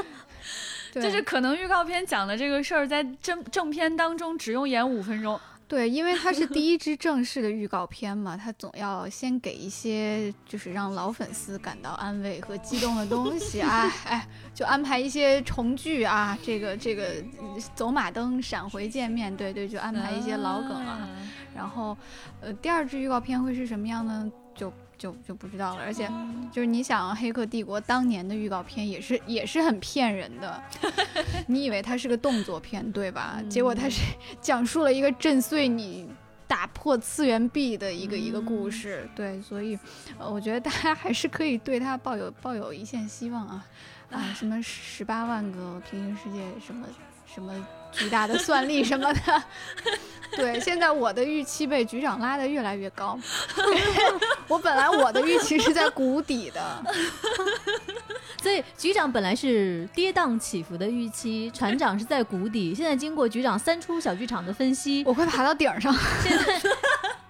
[0.94, 5.40] 对就是可能预告片讲的这个事儿，在正正片当中只用演五分钟。
[5.68, 21.08] 对，因为它是第一支正式的预告片嘛，它总要先给一些就是让老粉丝感到安慰和激动的东西啊，哎，就安排一些重聚啊，这个这个嗯走马灯闪回见面，对对，就安排一些老梗啊。
[21.54, 21.96] 然后，
[22.40, 24.30] 呃，第二支预告片会是什么样呢？
[24.54, 25.82] 就就就不知道了。
[25.82, 26.10] 而且，
[26.52, 30.62] 就是你想，《黑客帝国》当年的预告片也是也是很骗人的。
[31.48, 33.40] 你以为它是个动作片，对吧？
[33.48, 34.02] 结果它是
[34.40, 36.08] 讲述了一个震碎你。
[36.48, 39.76] 打破次元壁的一个一个故事，对，所以，
[40.16, 43.66] 呃，我觉得大家还是可以对它抱有抱有一线希望啊，
[44.12, 46.86] 啊，什么十八万个平行世界，什么
[47.26, 47.52] 什么
[47.92, 49.42] 巨大的算力什么的，
[50.36, 53.18] 对，现在我的预期被局长拉得越来越高，
[54.48, 56.84] 我本来我的预期是在谷底的，
[58.42, 62.74] 所以局长本来是跌宕起伏的预期，船长是在谷底。
[62.74, 65.94] 现在经过局长三出小剧场的分析，我会爬到顶上。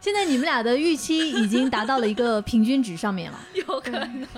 [0.01, 3.40] 现在你们俩的预期已经达到了一个平均值上面了。
[3.55, 4.29] 有可能。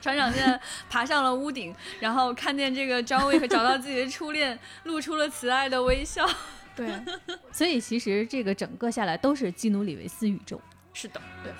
[0.00, 6.28] 船长现在爬上了屋顶，然后看见这个张卫找到自己的初恋，露出了慈爱的微笑。
[6.76, 6.88] 对，
[7.52, 10.60] 所以其实这个整个下来都是基努里维斯宇宙。
[10.92, 11.52] 是的，对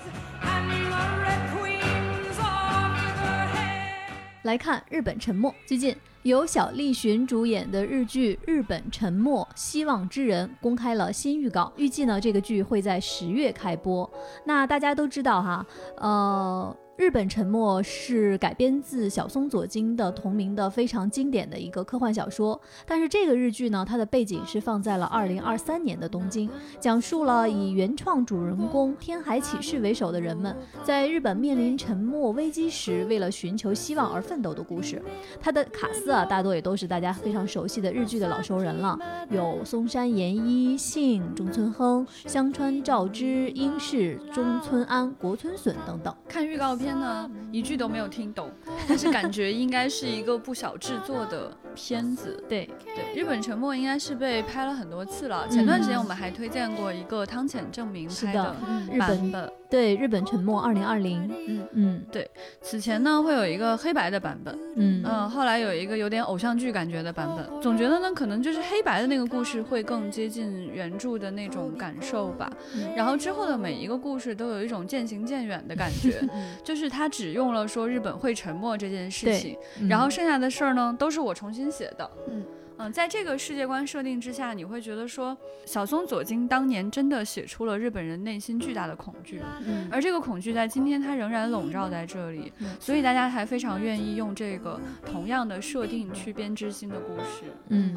[4.43, 14.07] 来看日本沉默，最近由小栗旬主演的日剧《日本沉默：希望之人》公开了新预告，预计呢这个剧会在十月开播。
[14.45, 15.65] 那大家都知道哈，
[15.97, 16.77] 呃。
[16.97, 30.55] 日本沉默是改编自小松左京的同名的非常经典的一个科幻小说，但是这个日剧呢，它的背景是放在了二零二三年的东京，讲述了以原创主人公天海启士为首的人们
[30.85, 35.01] 在日本面临沉没危机时，为了寻求希望而奋斗的故事。
[35.41, 38.97] 它的卡斯啊，大多也都是大家非常熟悉的日剧的老熟人了，
[39.29, 46.15] 有松山研一、信、中村亨、香川照之、英世、中村安、国村隼等等。
[46.29, 48.51] 看预告片天呢，一句都没有听懂，
[48.87, 52.43] 但是感觉应该是一个不小制作的片子。
[52.49, 55.47] 对，对，日本沉默应该是被拍了很多次了。
[55.49, 59.51] 前段时间我们还推荐过一个汤浅证明拍的嗯日本版本。
[59.67, 62.29] 对日本沉默二零二零，嗯嗯对
[62.61, 67.61] 此前呢会有一个黑白的版本，嗯嗯，后来有一个有点偶像剧感觉的版本。
[67.61, 72.49] 总觉得呢，可能就是黑白的那个故事会更接近原著的那种感受吧。
[72.95, 76.21] 然后之后的每一个故事都有一种渐行渐远的感觉，
[76.63, 82.09] 就是他只用了说日本会沉默这件事情，嗯然后剩下的事儿呢都是我重新新写的。
[82.27, 82.45] 嗯
[82.77, 85.35] 嗯，在这个世界观设定之下，你会觉得说，
[85.65, 97.45] 小松左京当年真的写出了日本人内心巨大的恐惧，嗯而这个恐惧在今天它仍然笼罩在这里，所以大家才非常愿意用这个同样的设定去编织新的故事。
[97.69, 97.95] 嗯，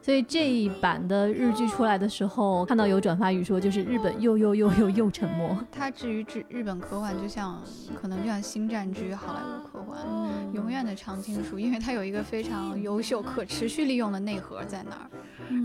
[0.00, 5.56] 所以这一版的日剧出来的时候，看到有转发语说，就是日本又又又又又沉默。
[5.70, 7.62] 它至于日日本科幻，就像
[8.00, 15.10] 可能就像星战之于好莱坞科幻，嗯永远的常青树，因为它有一个非常优秀、可持续利用的内核在哪儿。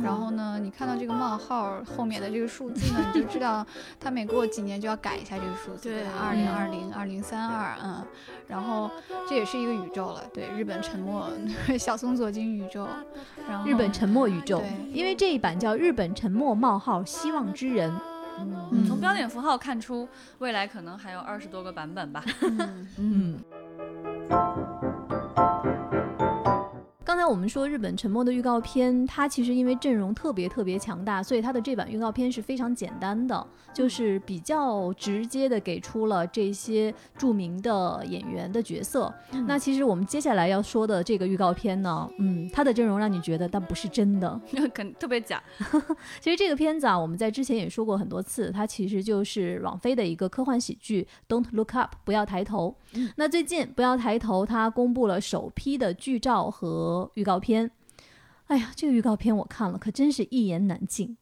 [0.01, 3.65] 然后呢，你看到这个冒号后面的这个数字呢，你就知道
[3.99, 8.05] 它每过几年就要改一下这个数字，对二零二零、二零三二，嗯，
[8.47, 8.89] 然后
[9.27, 11.29] 这也是一个宇宙了，对，日本沉默
[11.79, 12.87] 小松左京宇宙，
[13.47, 17.93] 然后日本沉没宇宙对，因为这一版叫日本沉没冒号希望之人。
[18.39, 22.23] 嗯，从标点符号看出，未来可能还有二十多个版本吧。
[22.41, 23.39] 嗯 嗯。
[27.23, 39.13] 才才我们说日本沉默的预告片，它其实因为阵容特别特别强大，所以它的这版预告片是非常简单的，就是比较直接的给出了这些著名的演员的角色。
[39.47, 44.41] 那其实我们接下来要说的这个预告片呢，嗯，它的阵容让你觉得但不是真的，
[44.75, 45.41] 肯特别假。
[46.19, 52.75] 其实这个片子啊，我们在之前也说过很多次，它其实就是网飞的一个科幻喜剧《Don't Look Up》，不要抬头。
[53.15, 57.71] 那最近不要抬头，它公布了首批的剧照和预告片。
[58.47, 61.17] 哎呀，这个预告片我看了，可真是一言难尽。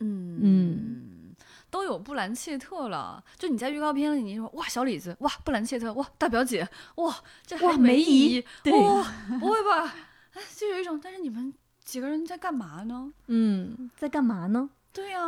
[0.00, 1.34] 嗯嗯，
[1.70, 3.24] 都有布兰切特了。
[3.36, 9.94] 就你在预告片里，你说哇小李子，哇布兰切特，哇大表姐，哇这还哇梅姨哇 不会吧？
[10.34, 11.52] 哎，就有一种，但是你们
[11.84, 13.12] 几个人在干嘛呢？
[13.26, 14.70] 嗯，在干嘛呢？
[14.98, 15.20] 对呀、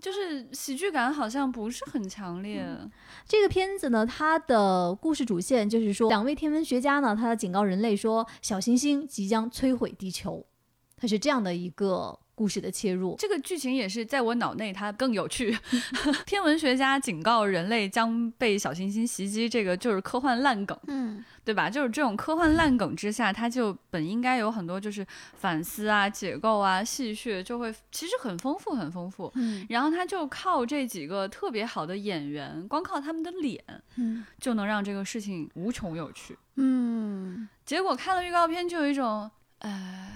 [0.00, 2.66] 就是喜剧感好像不是很强烈。
[3.26, 10.46] 这个片子呢，它的故事主线就是说，两位天文学家呢，他警告人类说，小行星即将摧毁地球，
[10.96, 13.16] 它是这样的一个故事的切入。
[13.18, 15.58] 这个剧情也是在我脑内它更有趣。
[16.24, 21.68] 天文学家警告人类将被小行星袭击，这个就是科幻烂梗，嗯对吧？
[21.68, 29.32] 就是这种科幻烂梗之下，它就本应该有很多就是反思啊、解构啊、戏谑，就会其实很丰富，很丰富。
[29.34, 33.64] 嗯然后他就靠这几个特别好的演员，光靠他们的脸，
[33.96, 36.38] 嗯就能让这个事情无穷有趣。
[36.56, 39.30] 嗯，结果看了预告片，就有一种，
[39.60, 40.08] 呃，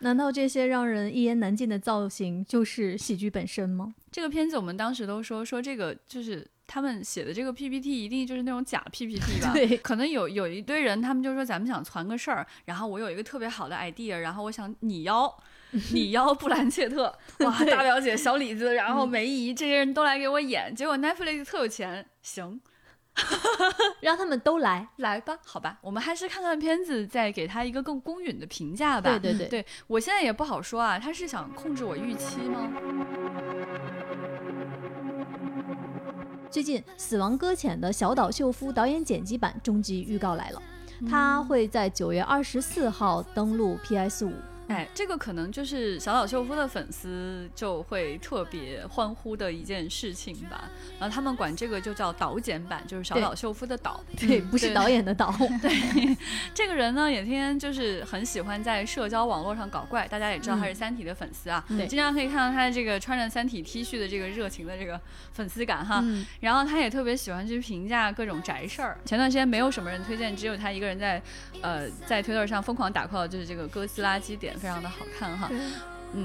[0.00, 3.94] 难道这些让人一言难尽的造型就是喜剧本身吗？
[4.10, 9.52] 这个片子我们当时都说说这个就是他们写的这个 PPT 一定就是那种假 PPT 吧？
[9.54, 15.34] 对可能有有一堆人，他们就说咱们想传个事儿，然后我有一个特别好的 idea，然后我想你邀。
[15.92, 22.58] 你邀布兰切特， 哇，大表姐小李子，然后梅姨这些人都来给我演，结果 Netflix 特有钱，行，
[24.00, 24.88] 让他们都来。
[24.96, 29.18] 来吧，好吧，我们还是看看片子，再给他一个更公允的评价吧。
[29.18, 32.70] 对对对，对我现在也不好说啊，他是想控制我预期吗？
[36.50, 40.62] 最近《死亡搁浅》的小岛秀夫导演剪辑版终极预告来了，
[41.08, 44.32] 他会在九月二十四号登陆 PS 五。
[44.68, 50.70] 哎，这个可能就是小岛秀夫的粉丝就会特别欢呼的一件事情吧。
[51.00, 54.02] 然后他们管这个就叫导剪版，就是小岛秀夫的导。
[54.16, 55.34] 对，不是导演的导。
[55.62, 56.16] 对
[56.54, 60.06] 这个人呢，也天天就是很喜欢在社交网络上搞怪。
[60.06, 65.00] 大家也知道他是《三体》的粉丝啊，对经常可以看到他的这个穿着《三体》T 恤的这个热情的这个
[65.32, 66.00] 粉丝感哈。
[66.02, 68.98] 嗯然后他也特别喜欢去评价各种宅事儿。
[69.04, 71.22] 前段时间没有什么人推荐，只有他一个人在，
[71.60, 75.48] 呃，在推特上疯狂打 call，就是这个哥斯拉基点非常的好看哈。
[75.50, 75.72] 嗯，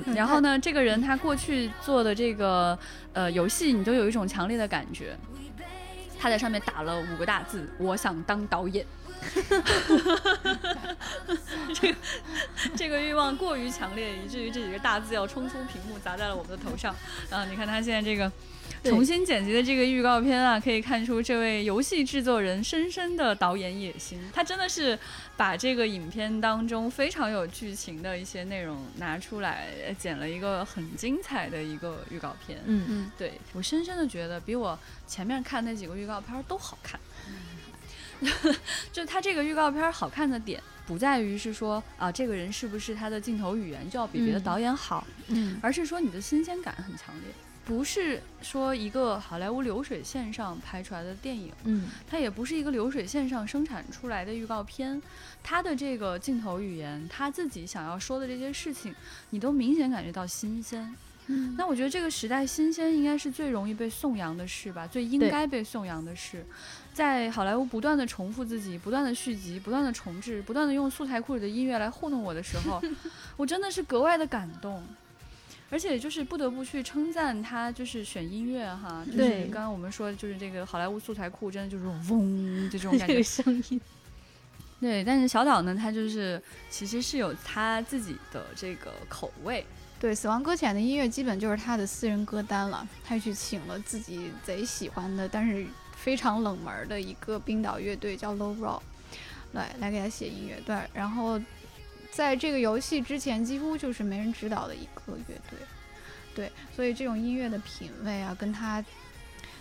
[0.06, 2.78] 嗯然后呢，这个人他过去做的这个
[3.14, 5.16] 呃游戏，你都有一种强烈的感觉。
[6.20, 8.86] 他在上面打了五个大字：“我想当导演。
[11.74, 11.98] ”这个
[12.78, 16.96] 这个欲望过于强烈，以至于这几个大字要冲出屏幕砸在了我们的头上。
[17.30, 18.36] 啊，你看他现在这个对
[18.84, 24.20] 重新剪辑的这个预告片啊，可以看出这位游戏制作人深深的导演野心。
[24.34, 24.98] 他真的是
[25.38, 32.60] 把这个影片当中非常有剧情的一些内容拿出来，呃剪了一个很精彩的一个预告片。
[32.66, 34.78] 嗯，嗯对我深深的觉得比我
[35.08, 37.00] 前面看那几个预告片儿都好看。
[38.92, 47.34] 就他这个预告片儿好看的点，不在于是说啊这个人是不是他的镜头语言就要比别的嗯导演好，嗯而是说你的新鲜感很强烈。
[47.66, 55.02] 不是说一个好莱坞流水线上拍出来的电影，嗯，它也不是一个流水线上生产出来的预告片，
[55.42, 58.94] 它的这个镜头语言，他自己想要说的这些事情，
[59.30, 60.94] 你都明显感觉到新鲜。
[61.28, 66.46] 嗯那我觉得这个时代新鲜应该是最容易被颂扬的事吧，最应该被颂扬的事。
[66.94, 72.82] 在好莱坞不断的重复自己、不断的续集、不断的重置、不断的用素材库里的音乐来糊弄我的时候，
[73.38, 74.84] 我真的是格外的感动。
[75.74, 83.82] 而且就是不得不去称赞他，就是选音乐哈，就是刚刚我们说，就是这个好莱坞素材库真的就是嗡就 这种感觉，声音，
[84.80, 85.04] 对。
[85.04, 89.66] 但是小岛呢，他就是其实是有他自己的这个口味，
[90.00, 95.66] 对，《死亡搁浅》的音乐基本就是他的私人歌单了，他去请了自己贼喜欢的，但是
[95.96, 98.80] 非常冷门的一个冰岛乐队叫 Low Roll，
[99.54, 100.62] 来来给他写音乐。
[100.64, 101.42] 对，然后
[102.14, 105.58] 在这个游戏之前，几乎就是没人指导的一个乐队。
[106.36, 108.84] 对，所以这种音乐的品味啊，跟他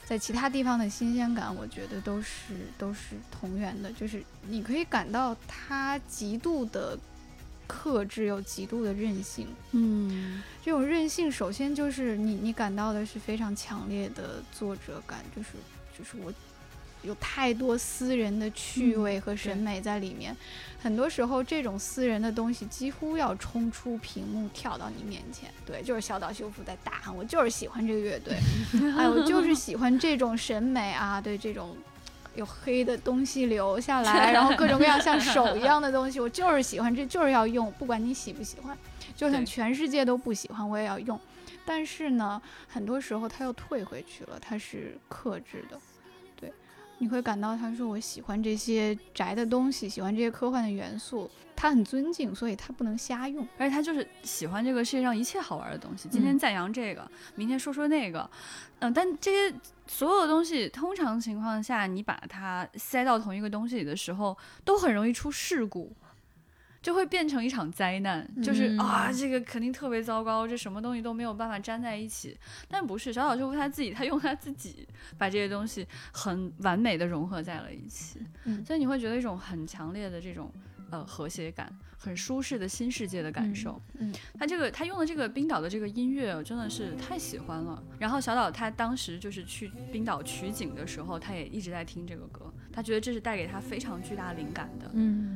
[0.05, 3.91] 在其他地方的新鲜感，我觉得都是都是同源的。
[3.93, 6.99] 就是你可以感到他极度的
[7.67, 9.49] 克制，又极度的任性。
[9.73, 15.51] 嗯，这种任性，首先就是你你感到的是非常强烈的作者感，就是
[15.99, 16.33] 就是我
[17.03, 20.37] 有太多私人的趣味和审美在里面。
[20.81, 25.49] 很多时候，这种私人的东西几乎要冲出屏幕跳到你面前。
[25.65, 28.37] 对，就是小岛秀夫在大喊：“我就是喜欢这个乐队，
[28.99, 31.77] 哎，我就是喜欢这种审美啊！”对，这种
[32.35, 38.77] 有黑的东西留下来，然后各种各样像手一样的东西，我就是喜欢，这就是要用，不管你喜不喜欢，
[39.15, 41.19] 就算全世界都不喜欢，我也要用。
[41.65, 45.79] 但是呢，很多时候他又退回去了，他是克制的。
[47.03, 56.09] 你会感到他说我喜欢这些宅的东西，喜欢这些科幻的元素，他很尊敬，所以他不能瞎用，而且他就是喜欢这个世界上一切好玩的东西。
[56.09, 58.31] 今天赞扬这个，明天说说那个，
[58.79, 59.53] 嗯，但这些
[59.89, 65.93] 所有的东西，通常情况下，你把它塞到同一个东西里的时候，都很容易出事故。
[66.83, 72.37] 就会变成一场灾难，就是啊，这个肯定特别糟糕，这什么东西都没有办法粘在一起。
[72.69, 78.21] 但不是小岛秀夫他自己，他用他自己把这些东西很完美的融合在了一起，
[78.67, 80.53] 所以你会觉得一种很强烈的这种
[80.91, 81.73] 呃和谐感。
[82.05, 87.81] 很舒适的新世界的感受，嗯，他这个他用的这个冰岛的这个音乐，我真的是太喜欢了。
[88.01, 94.91] 然后小岛他当时就是去冰岛取景的时候，他也一直在听这个歌，他觉得这是带给他非常巨大灵感的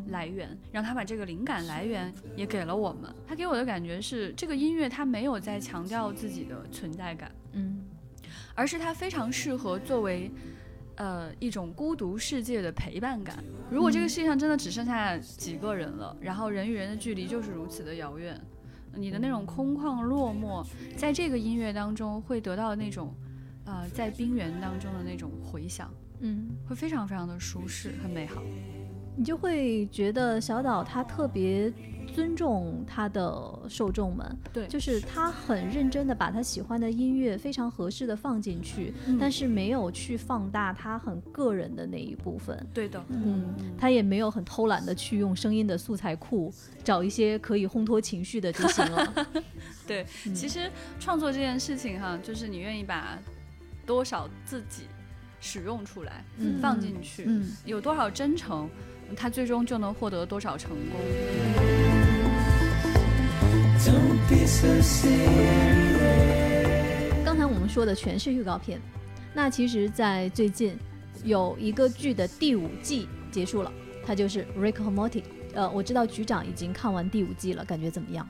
[0.08, 0.56] 来源。
[0.72, 3.14] 然后他把这个灵感来源也给了我们。
[3.26, 7.84] 他给我的感觉是，这个音乐它没有在强调自己的存在感，嗯，
[8.54, 10.30] 而是它非常适合作为。
[10.98, 13.44] 呃，一种孤独世界的陪伴感。
[13.70, 18.40] 如果这个世界上真的只剩下几个人了，然后人与人的距离就是如此的遥远，
[18.94, 20.66] 你的那种空旷落寞，
[20.96, 23.14] 在这个音乐当中会得到那种，
[23.66, 28.42] 呃，在冰原当中的那种回响，嗯，会非常非常的舒适，很美好。
[29.16, 31.72] 你就会觉得小岛他特别。
[32.14, 42.64] 尊重他的受众们，对，就是他很认真的把他喜欢的音乐非常合适的放进去，但是没有去放大他很个人的那一部分。
[42.72, 43.44] 对的，嗯，
[43.76, 46.50] 他也没有很偷懒的去用声音的素材库
[46.84, 49.26] 找一些可以烘托情绪的就行了。
[49.84, 53.18] 对，其实创作这件事情哈，就是你愿意把
[53.84, 54.84] 多少自己
[55.40, 58.68] 使用出来，嗯放进去，嗯，有多少真诚，
[59.16, 61.00] 他最终就能获得多少成功。
[67.24, 68.80] 刚才我们说的全是预告片，
[69.34, 70.76] 那其实，在最近
[71.24, 73.72] 有一个剧的第五季结束了，
[74.04, 75.22] 它就是《Rick 和 Morty》。
[75.54, 78.28] 呃，我知道局长已经看完第五季了，感觉怎么样？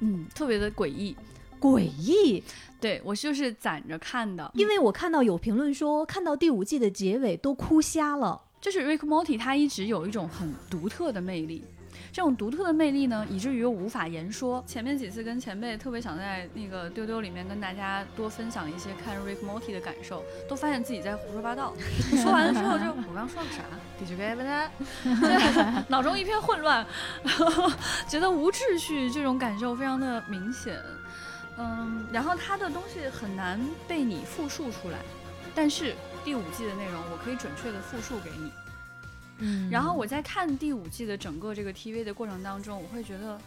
[0.00, 1.16] 嗯，特别的诡异，
[1.60, 2.42] 诡异。
[2.80, 8.40] 对我就是攒着看的，因为我看到有评论说，看到第五季的结尾都哭瞎了。
[8.60, 11.64] 就是 Rick Morty，他一直有一种很独特的魅力。
[12.12, 14.62] 这种独特的魅力呢，以至于无法言说。
[14.66, 21.74] 前面几次跟前辈特别想在那个丢丢里面跟大家多分享一些看 Rick Morty 的感受，都发现自己在胡说八道。
[22.22, 23.62] 说完了之后就我刚说了啥？
[23.98, 26.86] 第几个 e p 脑中一片混乱，
[28.08, 30.76] 觉得无秩序，这种感受非常的明显。
[31.58, 34.98] 嗯，然后他的东西很难被你复述出来，
[35.54, 35.94] 但是
[36.24, 38.52] 第五季的内容我可以准确的复述给你。
[39.38, 43.38] 嗯，然后我在看第五季的整个这个 TV 的过程当中，我会觉得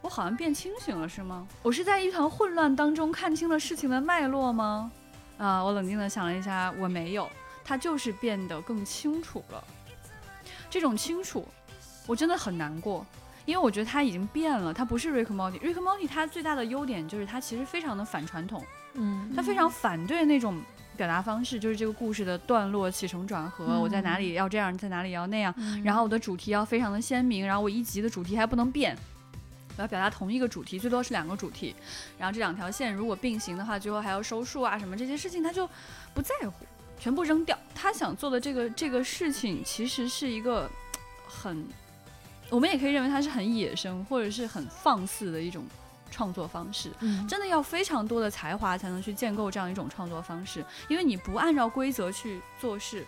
[0.00, 1.46] 我好像变清醒了，是吗？
[1.62, 4.90] 我是在一团混乱当中看清了事情的脉络吗？
[5.38, 7.28] 啊，我冷静的想了一下，我没有，
[7.64, 9.64] 它就是变得更清楚了。
[10.68, 11.46] 这种清楚，
[12.06, 13.04] 我真的很难过，
[13.50, 15.58] 因为我觉得他已经变了，他不是 Rick Morty。
[15.58, 20.62] Rick Morty 他最大的优点就是他其实非常的反传统，嗯，他非常反对那种。
[20.96, 28.94] 表达方式就是这个故事的段落起承转合，我在哪里要这样，在哪里要那样，然后我的主题要非常的鲜明，然后我一集的主题还不能变，
[29.78, 31.74] 我要表达同一个主题，最多是两个主题，
[32.18, 35.66] 然后这两条线如果并行的话，最后还要收束啊什么这些事情他就
[36.12, 36.66] 不在乎，
[36.98, 37.58] 全部扔掉。
[37.74, 40.70] 他想做的这个这个事情其实是一个
[41.26, 41.66] 很，
[42.50, 45.64] 我们也可以认为它是很野生或者是很放肆的一种。
[46.12, 46.90] 创作方式，
[47.28, 53.06] 真的要非常多的才华才能去建构这样一种创作方式，因为你不按照规则去做事，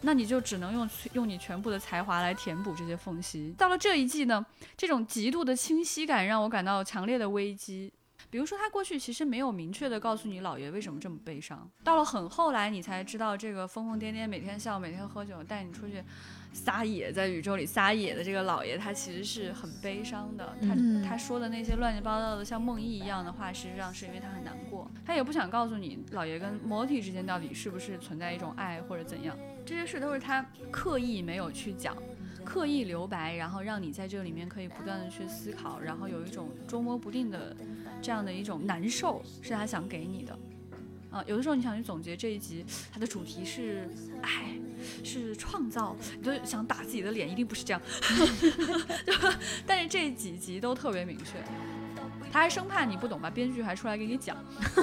[0.00, 3.54] 那你就只能用用你全部的才华来填补这些缝隙。
[3.56, 4.44] 到了这一季呢，
[4.76, 7.92] 这种极度的清晰感让我感到强烈的危机。
[8.28, 16.02] 比如说，他过去其实没有明确的告诉你老爷为什么这么悲伤，到了很后来你才知道，这个疯疯癫癫、每天笑、每天喝酒、带你出去。
[16.52, 20.54] 撒野在宇宙里撒野的这个老爷，他其实是很悲伤的。
[20.60, 24.90] 他他说的那些乱七八糟的像梦呓一样的话，实际上是因为他很难过。
[25.04, 29.36] 他也不想告诉你老爷跟摩提之间到底是不是存在一种爱或者怎样。
[29.64, 31.96] 这些事都是他刻意没有去讲，
[32.44, 37.56] 刻意留白，然后让你在这里面可以不断的去思考，然后有一种捉摸不定的
[38.00, 40.38] 这样的一种难受，是他想给你的。
[41.12, 43.88] 啊，有的时候你想去总结这一集，它的主题是
[44.22, 44.58] 爱。
[45.04, 47.80] 是创造，你就想打自己的脸，一定不是这样。
[49.06, 49.12] 就
[49.64, 51.34] 但是这几集都特别明确，
[52.32, 54.36] 他还生怕你不懂吧，编剧还出来给你讲。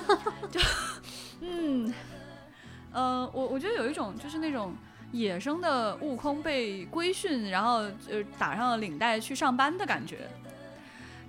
[0.50, 0.62] 就
[1.42, 1.94] 嗯
[2.94, 4.74] 呃，我我觉得有一种就是那种
[5.12, 10.30] 野生的悟空被规训，然后呃打上了领带去上班的感觉。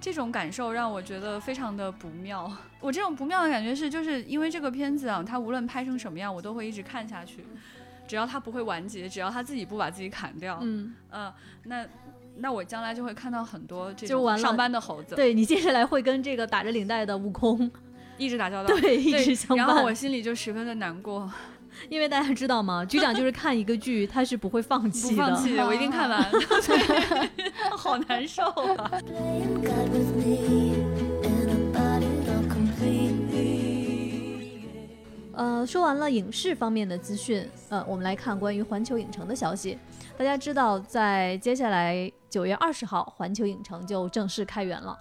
[0.00, 2.50] 这种感受让我觉得非常的不妙。
[2.80, 7.44] 我这种不妙的感觉是，就是因为这个片子啊，它无论拍成什么样，我都会一直看下去。
[8.08, 11.32] 只要它不会完结，只要它自己不把自己砍掉，嗯，呃，
[11.64, 11.86] 那
[12.38, 17.70] 那我将来就会看到很多这种上班的猴子，对你接下来会跟这个打着领带的悟空，
[18.18, 19.58] 一直打交道，对， 一直相伴。
[19.58, 21.30] 然后我心里就十分的难过，
[21.88, 22.84] 因为大家知道吗？
[22.84, 26.30] 局长就是看一个剧，他是不会放弃的，不放弃，我一定看完。
[27.76, 28.90] 好难受啊。
[35.32, 39.78] 呃，说完了影视方面的资讯，呃，我们来看关于环球影城的消息。
[40.18, 44.98] 大家知道，在接下来九月二十号，环球影城就正式开园了。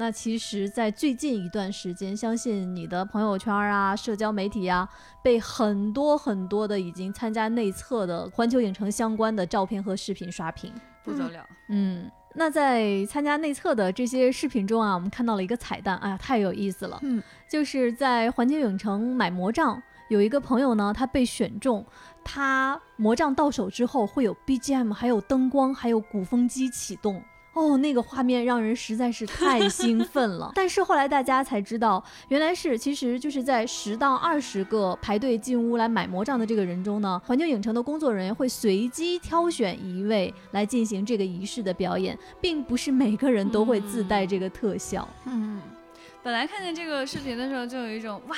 [0.00, 4.88] 那其实，在最近一段时间，相信你的朋友圈啊、社交媒体啊，
[5.22, 10.72] 被很多很多的已经参加内测的环球影城相关的照片和视频刷屏。
[11.04, 16.98] 不得了，嗯，那在参加内测的这些视频中啊，我们看到了一个彩蛋，哎呀，太有意思了。
[17.02, 21.84] 嗯，就是在环球影城买魔杖，有一个朋友呢，他被选中，
[22.24, 27.22] 他魔杖到手之后会有 BGM，还有灯光，还有鼓风机启动。
[27.52, 30.52] 哦，那个画面让人实在是太兴奋了。
[30.56, 45.06] 但是后来大家才知道，原来是其实就是在十到二十个排队进屋来买魔杖的这个人中呢，环球影城的工作人员会随机挑选一位来进行这个仪式的表演，并不是每个人都会自带这个特效。
[45.24, 45.60] 嗯，
[46.22, 48.36] 本来看见这个视频的时候，就有一种哇，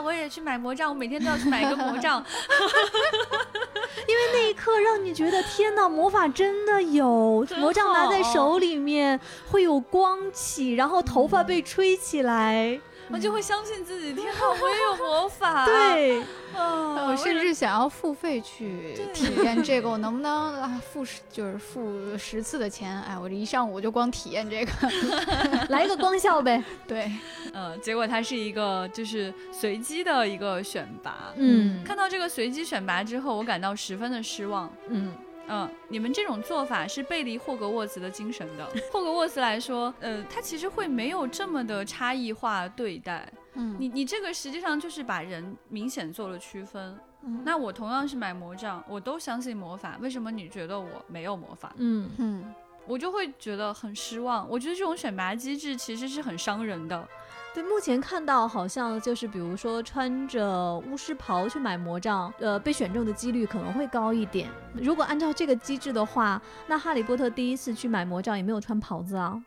[0.00, 2.22] 我也去买魔杖，我每天都要去买一个魔杖。
[4.06, 9.18] 因为那一刻让你觉得天哪，魔法真的有，魔杖拿在手里面
[9.50, 12.78] 会有光起，然后头发被吹起来，
[13.10, 15.66] 我就会相信自己，天哪，我也有魔法。
[15.66, 16.20] 对，
[16.54, 23.00] 啊，我甚至想要付费去体验这个，我能不能啊付十就是付十次的钱？
[23.02, 24.72] 哎，我这一上午就光体验这个，
[25.68, 26.62] 来一个光效呗。
[26.88, 27.10] 对，
[27.52, 31.32] 呃，结果它是一个就是随机的一个选拔。
[31.36, 34.72] 嗯看到这个随机选拔之后，我感到十分的失望。
[34.88, 35.12] 嗯
[35.48, 38.66] 嗯，你们这种做法是背离霍格沃茨的精神的。
[38.92, 43.88] 霍格沃茨来说，呃，他其实会没有这么的差异化对待嗯，你。
[43.88, 46.98] 你这个实际上就是把人明显做了区分。
[47.24, 51.72] 嗯那我同样是买魔杖，我都相信魔法，为什么你觉得我没有魔法？
[51.76, 52.54] 嗯嗯，
[52.86, 54.48] 我就会觉得很失望。
[54.48, 57.08] 我觉得这种选拔机制其实是很伤人的。
[57.54, 64.50] 对，目前看到好像就是比如说穿着巫师袍去买魔杖，呃，被选中的几率可能会高一点。
[64.74, 69.38] 如果按照这个机制的话，那哈利波特第一次去买魔杖也没有穿袍子啊，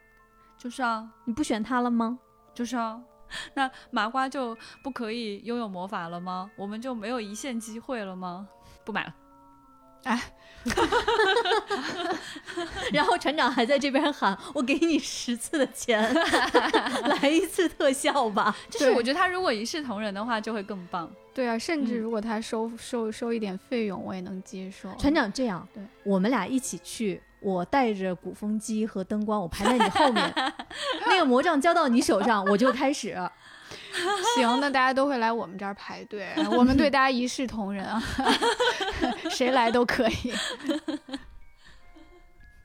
[0.55, 2.19] 就是啊，你不选他了吗？
[2.53, 3.01] 就是啊。
[3.55, 6.51] 那麻瓜就不可以拥有魔法了吗？
[6.55, 8.47] 我们就没有一线机会了吗？
[8.85, 9.13] 不买了。
[12.91, 16.11] 然后船长还在这边喊：“我给你十次的钱，
[17.21, 18.55] 来一次特效吧。
[18.69, 21.09] 就是我觉得他如果一视同仁的话，就会更棒。
[21.33, 30.33] 对啊，甚至嗯如果他收收收一点费用，我也能接受。”船长这样，对我们俩一起去，我带着鼓风机和灯光，我排在你后面，
[31.05, 33.15] 那个魔杖交到你手上，我就开始。
[34.35, 38.01] 行，那大家都会来我们这儿排队， 我们对大家一视同仁啊，
[39.31, 40.33] 谁来都可以。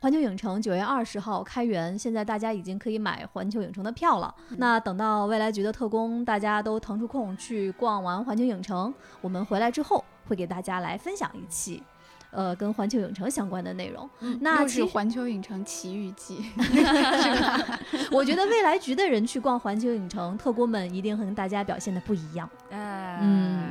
[0.03, 4.35] 环球影城九月二十号开园，现在大家已经可以买环球影城的票了。
[4.57, 11.83] 那等到未来局的特工大家都腾出空去逛完环球影城，我们回来之后会给大家来分享一期，
[12.31, 14.09] 呃，跟环球影城相关的内容。
[14.41, 16.45] 那是环球影城奇遇记
[18.11, 22.49] 我觉得未来局的人去逛环球影城，特工们一定和大家表现的不一样。
[22.71, 23.65] 哎，嗯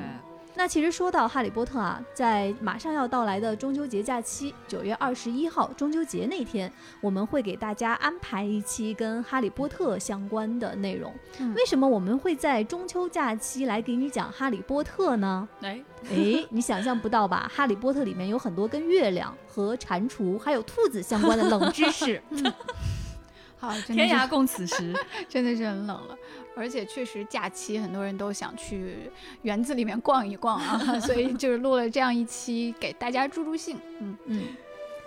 [0.59, 11.15] 那其实说到哈利波特啊，在马上要到来的中秋节假期，九月二十一号中秋节那天，我们会给大家安排一期跟哈利波特相关的内容。
[11.39, 15.47] 嗯为什么我们会在中秋假期来给你讲哈利波特呢？
[15.61, 17.49] 哎，诶，你想象不到吧？
[17.55, 22.21] 哈利波特里面有很多跟月亮和蟾蜍还有兔子相关的冷知识。
[23.61, 24.93] 好，真的天涯共此时。
[25.27, 26.17] 真的是很冷了，
[26.59, 29.09] 而且确实假期很多人都想去
[29.43, 33.77] 园子里面逛一逛啊， 所以就是录了这样一期给大家助助兴。
[33.99, 34.43] 嗯，嗯，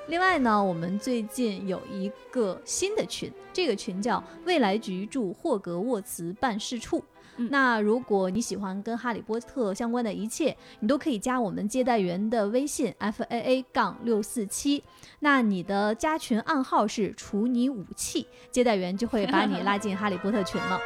[0.09, 7.05] 另外呢，我们最近有一个新的群，这个群叫未来局驻霍格沃茨办事处。
[7.39, 14.85] 嗯那如果你喜欢跟哈利波特相关的一切，你都可以加我们接待员的微信 f a a 杠六四七。
[15.21, 20.79] 那你的加群暗号是处你武器，接待员就会把你拉进哈利波特群了。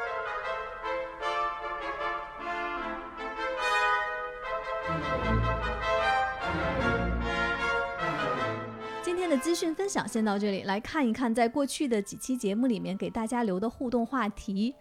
[9.27, 14.73] 天的资讯分享先到这里，来看一看在过去的几期节目里面给大家留的互动话题。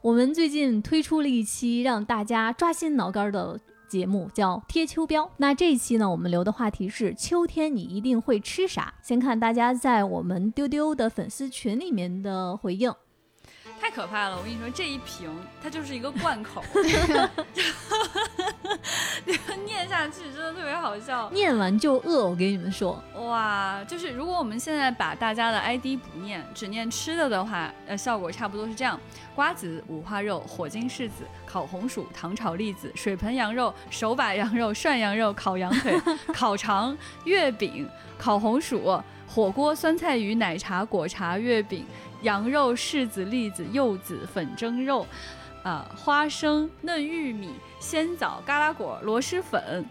[0.00, 5.30] 我们最近推出了一期让大家抓心挠肝的节目，叫贴秋膘。
[5.36, 8.92] 那这一期呢，我们留的话题是秋天你一定会吃啥？
[9.04, 12.92] 先看大家在我们丢丢的粉丝群里面的回应。
[13.82, 14.36] 太可怕了！
[14.38, 15.28] 我跟你说，这一瓶
[15.60, 16.62] 它就是一个罐口，
[19.66, 21.28] 念下去真的特别好笑。
[21.30, 28.96] 念完就饿，我跟你们说，哇，就是如果我们现在把大家的 ID 不念，只念吃的的话，呃，效果差不多是这样：
[29.34, 36.00] 瓜子、五花肉、火晶柿子、烤红薯、糖炒栗子、水盆羊肉、手把羊肉、涮羊肉、烤羊腿、
[36.32, 41.84] 烤肠、月饼、烤红薯、火锅、酸菜鱼、奶茶、果茶、月饼、
[42.22, 45.06] 羊肉、柿子、栗子、柚子、粉蒸肉。
[45.62, 49.84] 啊、花生、嫩玉米、鲜枣、嘎啦果、螺蛳粉、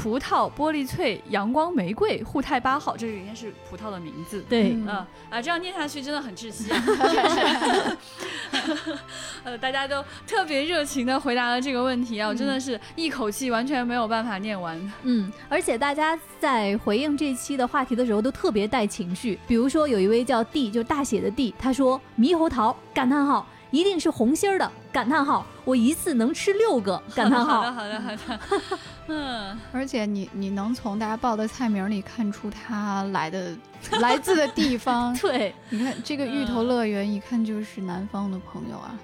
[0.00, 4.40] 葡萄、玻璃翠、阳光玫瑰、沪太八号，这个应该是葡萄的名字。
[4.48, 6.80] 对，嗯啊啊，这样念下去真的很窒息啊！
[6.86, 6.94] 就
[7.28, 8.98] 是
[9.42, 14.80] 呃，大家都特别热情的回答了这个问题啊，我真的是一口气完全没有办法念完。
[15.02, 19.36] 嗯，而且大家在回应这期的话题的时候都特别带情绪。
[19.48, 28.40] 比如说有一位叫 D，就大写的 D，他说猕猴桃感叹号，一定是红心儿的感叹号，我一次能吃六个 感叹号好的，好的，好的。
[29.08, 33.56] 嗯，而且你你能从大家报的菜名里看出它来的
[34.00, 35.16] 来自的地方。
[35.18, 38.98] 对，你看这个芋头乐园，一看就是南方的朋友啊。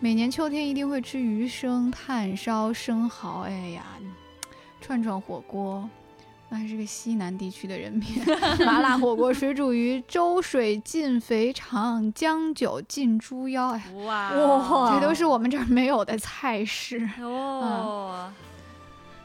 [0.00, 3.84] 每年秋天一定会吃鱼生、炭烧、生蚝，哎呀，
[4.80, 5.88] 串串火锅，
[6.52, 8.06] 那还是个西南地区的人民。
[8.66, 17.08] 麻辣火锅、水煮鱼、粥水浸肥肠、姜酒浸猪腰，哎，哇哇这都是我们这儿没有的菜式。
[17.22, 18.30] 哦。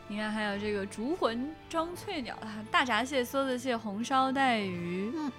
[0.07, 5.29] 你看，还有这个竹魂装翠鸟，啊大闸蟹、梭子蟹、红烧带鱼，嗯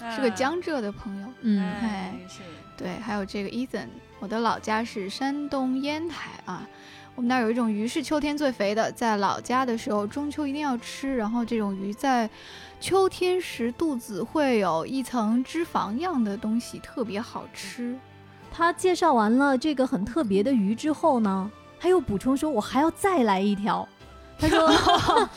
[0.00, 1.28] 啊是个江浙的朋友。
[1.42, 2.40] 嗯，哎，是
[2.74, 3.88] 对，还有这个 Ethan，
[4.18, 6.66] 我的老家是山东烟台啊。
[7.16, 11.16] 我们那儿有一种鱼是秋天最肥的，在老家的时候中秋一定要吃。
[11.16, 12.28] 然后这种鱼在
[12.80, 17.96] 秋天时肚子会有一层脂肪样的东西，特别好吃。
[18.50, 23.88] 他介绍完了这个很特别的鱼之后呢，他又补充说，我还要再来一条。
[24.38, 24.68] 他说。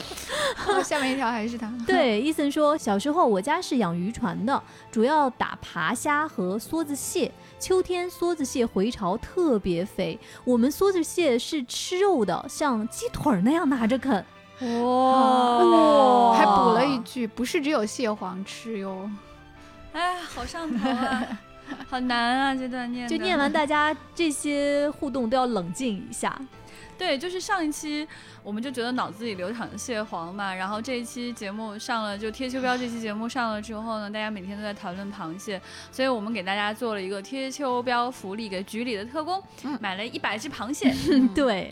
[0.67, 1.71] 哦下面一条还是他。
[1.85, 7.31] 对，伊森说，小时候我家是养渔船的，主要打爬虾和梭子蟹。
[7.59, 14.13] 秋天梭子蟹回潮特别肥，我们梭子蟹是吃肉的，像鸡腿儿那样拿着啃。
[14.83, 19.09] 哇还补了一句，不是只有蟹黄吃哟。
[19.93, 21.25] 哎，好上头啊，
[21.89, 26.39] 好难啊，这段念就念完，大家这些互动都要冷静一下。
[26.97, 28.07] 对，就是上一期
[28.43, 40.91] 我们就觉得脑子里流淌着蟹黄嘛，然后这一期节目上了，就贴秋膘这期节目上了之后呢，大家每天都在讨论螃蟹，所以我们给大家做了一个贴秋膘福利，给局里的特工、嗯买了一百只螃蟹，
[41.35, 41.71] 对，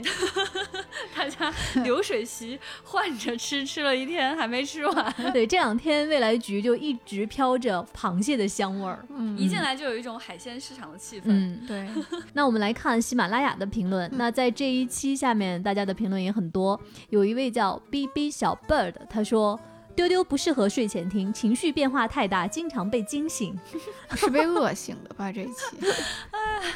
[1.15, 1.51] 大家
[1.83, 9.03] 流水席换着吃，吃了一天还没吃完， 对，这两天未来局就一直飘着螃蟹的香味儿。
[9.09, 11.23] 嗯一进来就有一种海鲜市场的气氛。
[11.25, 11.87] 嗯，对，
[12.33, 14.09] 那我们来看喜马拉雅的评论。
[14.13, 16.79] 那在这一期下面，大家的评论也很多。
[17.09, 19.59] 有一位叫 B B 小 bird，他说。
[19.95, 23.57] 丢丢不适合睡前听，情绪变化太大，经常被惊醒。
[24.15, 25.31] 是被饿醒的吧？
[25.31, 25.77] 这一期。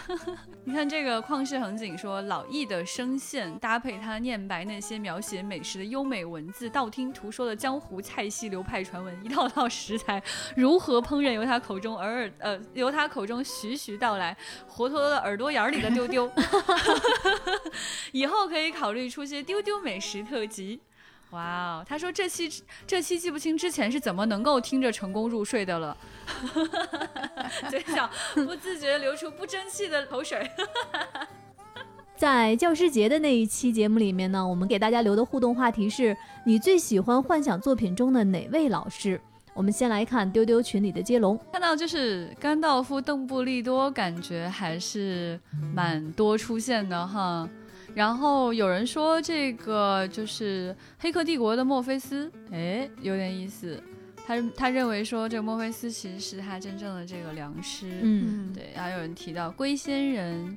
[0.63, 10.21] 你看这个旷世恒景说，老易的声线搭配他念白那些描写美食的优美文字，道听途说的江湖菜系流派传闻，一道道食材
[10.55, 14.35] 如何烹饪，由他口中耳耳呃由他口中徐徐道来，
[14.67, 16.31] 活脱脱的耳朵眼儿里的丢丢。
[18.13, 20.79] 以后可以考虑出些丢丢美食特辑。
[21.31, 22.51] 哇哦，他说这期
[22.87, 25.95] 这期记不清之前是怎么能够听着成功入睡的了，
[27.69, 30.49] 嘴角不自觉流出不争气的口水。
[32.17, 39.21] 在教师节的那一期节目里面呢，我们给大家留的互动话题是你最喜欢幻想作品中的哪位老师？
[39.53, 45.39] 我们先来看丢丢群里的接龙，看到就是甘道夫、邓布利多，感觉还是
[45.73, 47.47] 蛮多出现的哈。
[47.95, 53.81] 然后有人说这个就是《黑客帝国》的墨菲斯，哎，有点意思。
[54.25, 57.99] 他他认为说这个墨菲斯其实是他真正的这个良师。
[58.03, 60.55] 嗯，对，然后有人提到龟仙人，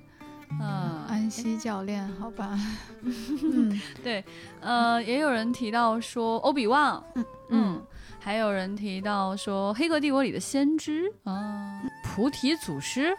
[0.60, 2.58] 嗯，安西教练，好吧，
[3.02, 4.22] 嗯对，
[4.60, 7.82] 呃，也有人提到说欧比旺，嗯嗯，
[8.20, 13.16] 还有人提到说《黑客帝国》里的先知啊，菩提祖师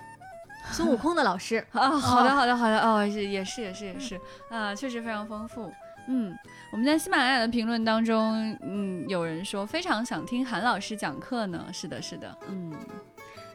[0.74, 4.20] 孙悟空的老师， 啊，好的，好的，好的，哦，是也是也是也是
[4.50, 5.72] 啊，确实非常丰富。
[6.08, 6.36] 嗯，
[6.72, 11.66] 我们在喜马拉雅的评论当中，嗯，有人说非常想听韩老师讲课呢。
[11.72, 12.74] 是的，是的，嗯，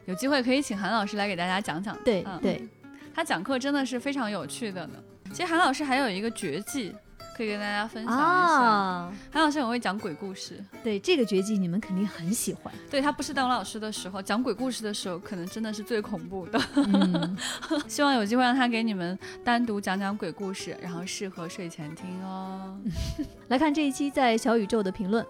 [0.07, 1.95] 有机会可以请韩老师来给大家讲讲。
[2.05, 2.67] 对嗯对，
[3.15, 4.95] 他讲课真的是非常有趣的呢。
[5.31, 6.95] 其实韩老师还有一个绝技，
[7.39, 8.25] 可以跟大家分享一下。
[8.25, 12.75] 啊，韩老师很会讲鬼故事，对这个绝技你们肯定很喜欢。
[12.91, 16.61] 对他不是当老师的时候，讲鬼故事的时候，可能真的是最恐怖的。
[16.75, 17.37] 嗯，
[17.87, 22.77] 希望有机会让他给你们单独讲讲鬼故事，然后适合睡前听哦。
[23.47, 25.25] 来看这一期在小宇宙的评论，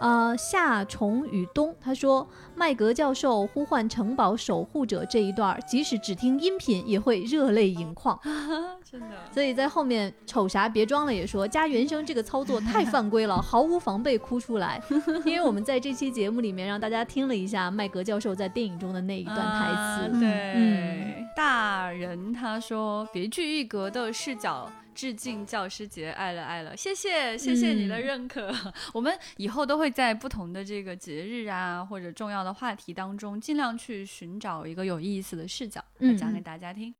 [0.00, 2.26] 呃，夏虫与冬他说，
[2.56, 8.18] 麦格教授呼唤城堡守护者这一段，即使只听音频也会热泪盈眶。
[8.82, 14.82] 真的，所以在后面丑啥别装了也说加原声这个操作太犯规了，毫无防备哭出来。
[15.24, 24.68] 因为我们在这期节目里面让大家听了一下麦格教授在电影中的那一段台词，啊对，嗯大人他说别具一格的视角。
[24.94, 28.52] 致敬教师节，爱了爱了，谢谢谢谢你的嗯认可。
[28.92, 36.94] 我们以后都会在不同的这个节日啊，或者重要的话题当中，尽量去寻找一个有意思的视角来嗯讲给嗯大家听。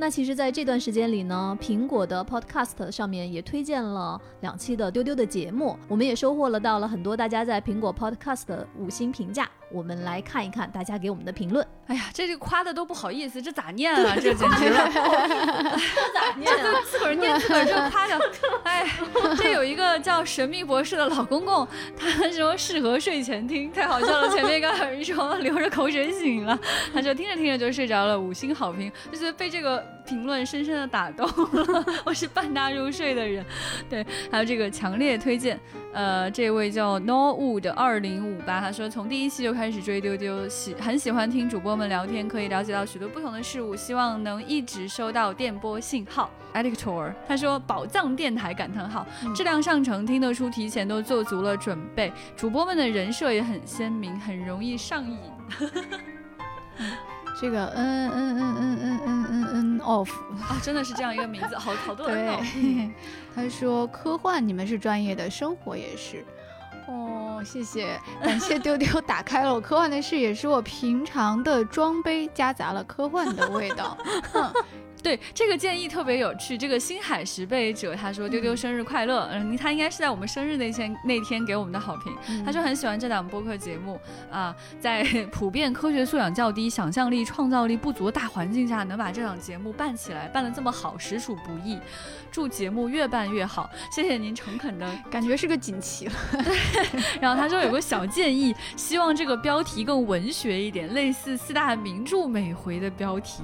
[0.00, 9.50] 那其实，在这段时间里呢，苹果的 Podcast 上面也推荐了两期的丢丢的节目，我们也收获了到了很多大家在苹果 Podcast 的五星评价。
[9.70, 11.66] 我们来看一看大家给我们的评论。
[11.86, 14.14] 哎呀，这就夸的都不好意思，这咋念啊？
[14.16, 14.90] 这简直了！
[14.92, 16.80] 这咋念啊？
[16.90, 18.20] 自个儿念自个儿这夸的，
[18.64, 18.86] 哎，
[19.38, 21.66] 这有一个叫神秘博士的老公公，
[21.98, 24.28] 他说适合睡前听，太好笑了。
[24.28, 26.58] 前面一个人说流着口水醒了，
[26.92, 31.84] 他说听着听着就睡着了，五星好评，就是被这个评论深深的打动了。
[32.06, 33.44] 我是伴他入睡的人，
[33.90, 35.60] 对，还有这个强烈推荐，
[35.92, 46.30] 呃，这位叫 Norwood 二零五八，他说从第一期就开始追丢丢，喜很喜欢听主播们聊天，可以了解到许多不同的事物，希望能一直收到电波信号。
[46.54, 55.18] Addictor 他说宝藏电台感叹号，质量上乘，听得出提前都做足了准备，主播们的人设也很鲜明，很容易上瘾。
[57.40, 60.10] 这个嗯嗯嗯嗯嗯嗯嗯嗯 off，
[60.42, 62.40] 啊，真的是这样一个名字，好好多人哦。
[62.40, 62.90] 对，
[63.34, 66.24] 他说科幻你们是专业的，生活也是。
[66.88, 73.96] 哦，谢谢，感谢丢丢打开了我科幻的视野，使我平常的装杯夹杂了科幻的味道。
[75.08, 76.58] 对这个建议特别有趣。
[76.58, 82.14] 这个星海拾贝者他说丢丢生日快乐，嗯，他应该是在我们生日那天那天给我们的好评。
[82.44, 83.98] 他说很喜欢这档播客节目
[84.30, 85.02] 啊，在
[85.32, 91.78] 普遍科学素养较低、想象力、创造力不足的大环境下，能把这档节目办起来，办得这么好，实属不易。
[92.30, 96.12] 祝节目越办越好，谢谢您诚恳的 感觉是个锦旗了。
[97.18, 103.42] 然后他说有个小建议，希望这个标题更文学一点，类似四大名著每回的标题。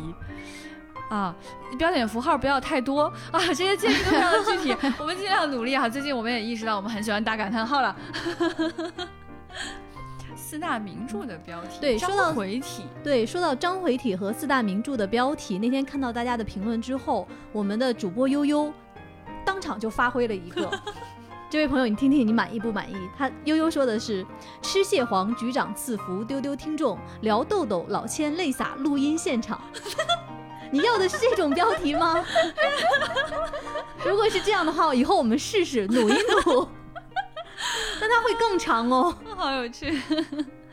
[1.08, 1.34] 啊，
[1.78, 5.88] 标点符号不要太多啊，这些建议都非常的具体，我们尽量努力哈。
[5.88, 7.96] 最近我们也意识到，我们很喜欢打感叹号了。
[10.36, 18.72] 四大名著的标题，对说到回体，对，说到章回体和四大名著的标题，那天看到大家的评论之后，我们的主播悠悠
[19.44, 20.70] 当场就发挥了一个。
[21.50, 22.96] 这位朋友，你听听，你满意不满意？
[23.16, 24.24] 他悠悠说的是：
[24.62, 29.60] 吃蟹黄，局长赐福，丢丢听众聊豆豆，老千泪洒录音现场。
[30.74, 32.24] 你要的是这种标题吗？
[34.04, 36.68] 如果是这样的话，以后我们试试努一努，
[38.00, 39.14] 但它会更长哦。
[39.36, 39.96] 好有趣。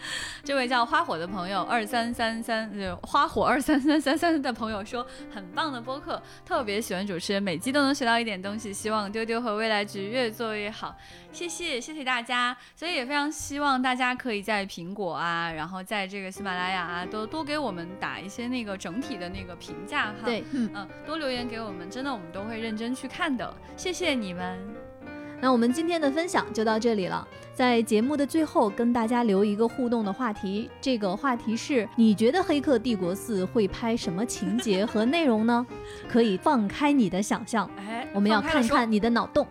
[0.43, 10.95] 这位叫花火的朋友二三三三，呃，花火二三三三三的朋友说，很棒的播客，特别喜欢主持人，每集都能学到一点东西，希望丢丢和未来局越做越好。
[11.31, 12.55] 谢谢，谢谢大家。
[12.75, 20.25] 所以也非常希望大家可以在苹果啊，然后在这个喜马拉雅啊，都多给我们打一些那个整体的那个评价哈。
[20.25, 23.53] 对，嗯，多留言给我们，真的我们都会认真去看的。
[23.77, 24.90] 谢谢你们。
[25.41, 27.27] 那我们今天的分享就到这里了。
[27.53, 35.65] 在节目的最后，跟大家留一个互动的话题，这个话题是：你觉得《黑客帝国四》会拍什么情节和内容呢？
[36.07, 39.45] 可以放开你的想象，哎，我们要看看你的脑洞。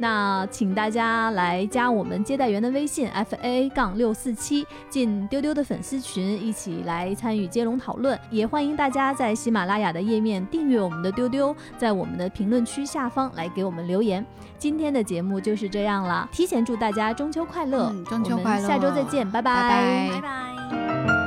[0.00, 8.18] 那请大家来加我们接待员的微信 f a 杠六四七，进丢丢的粉丝群，一起来参与接龙讨论。
[8.30, 14.24] 也欢迎大家在喜马拉雅的页面订阅我们的丢丢，在我们的评论区下方来给我们留言。
[14.56, 21.19] 今天的节目就是这样了，提前祝大家中秋快乐，嗯中秋快乐我们下周再见，拜拜拜拜拜拜。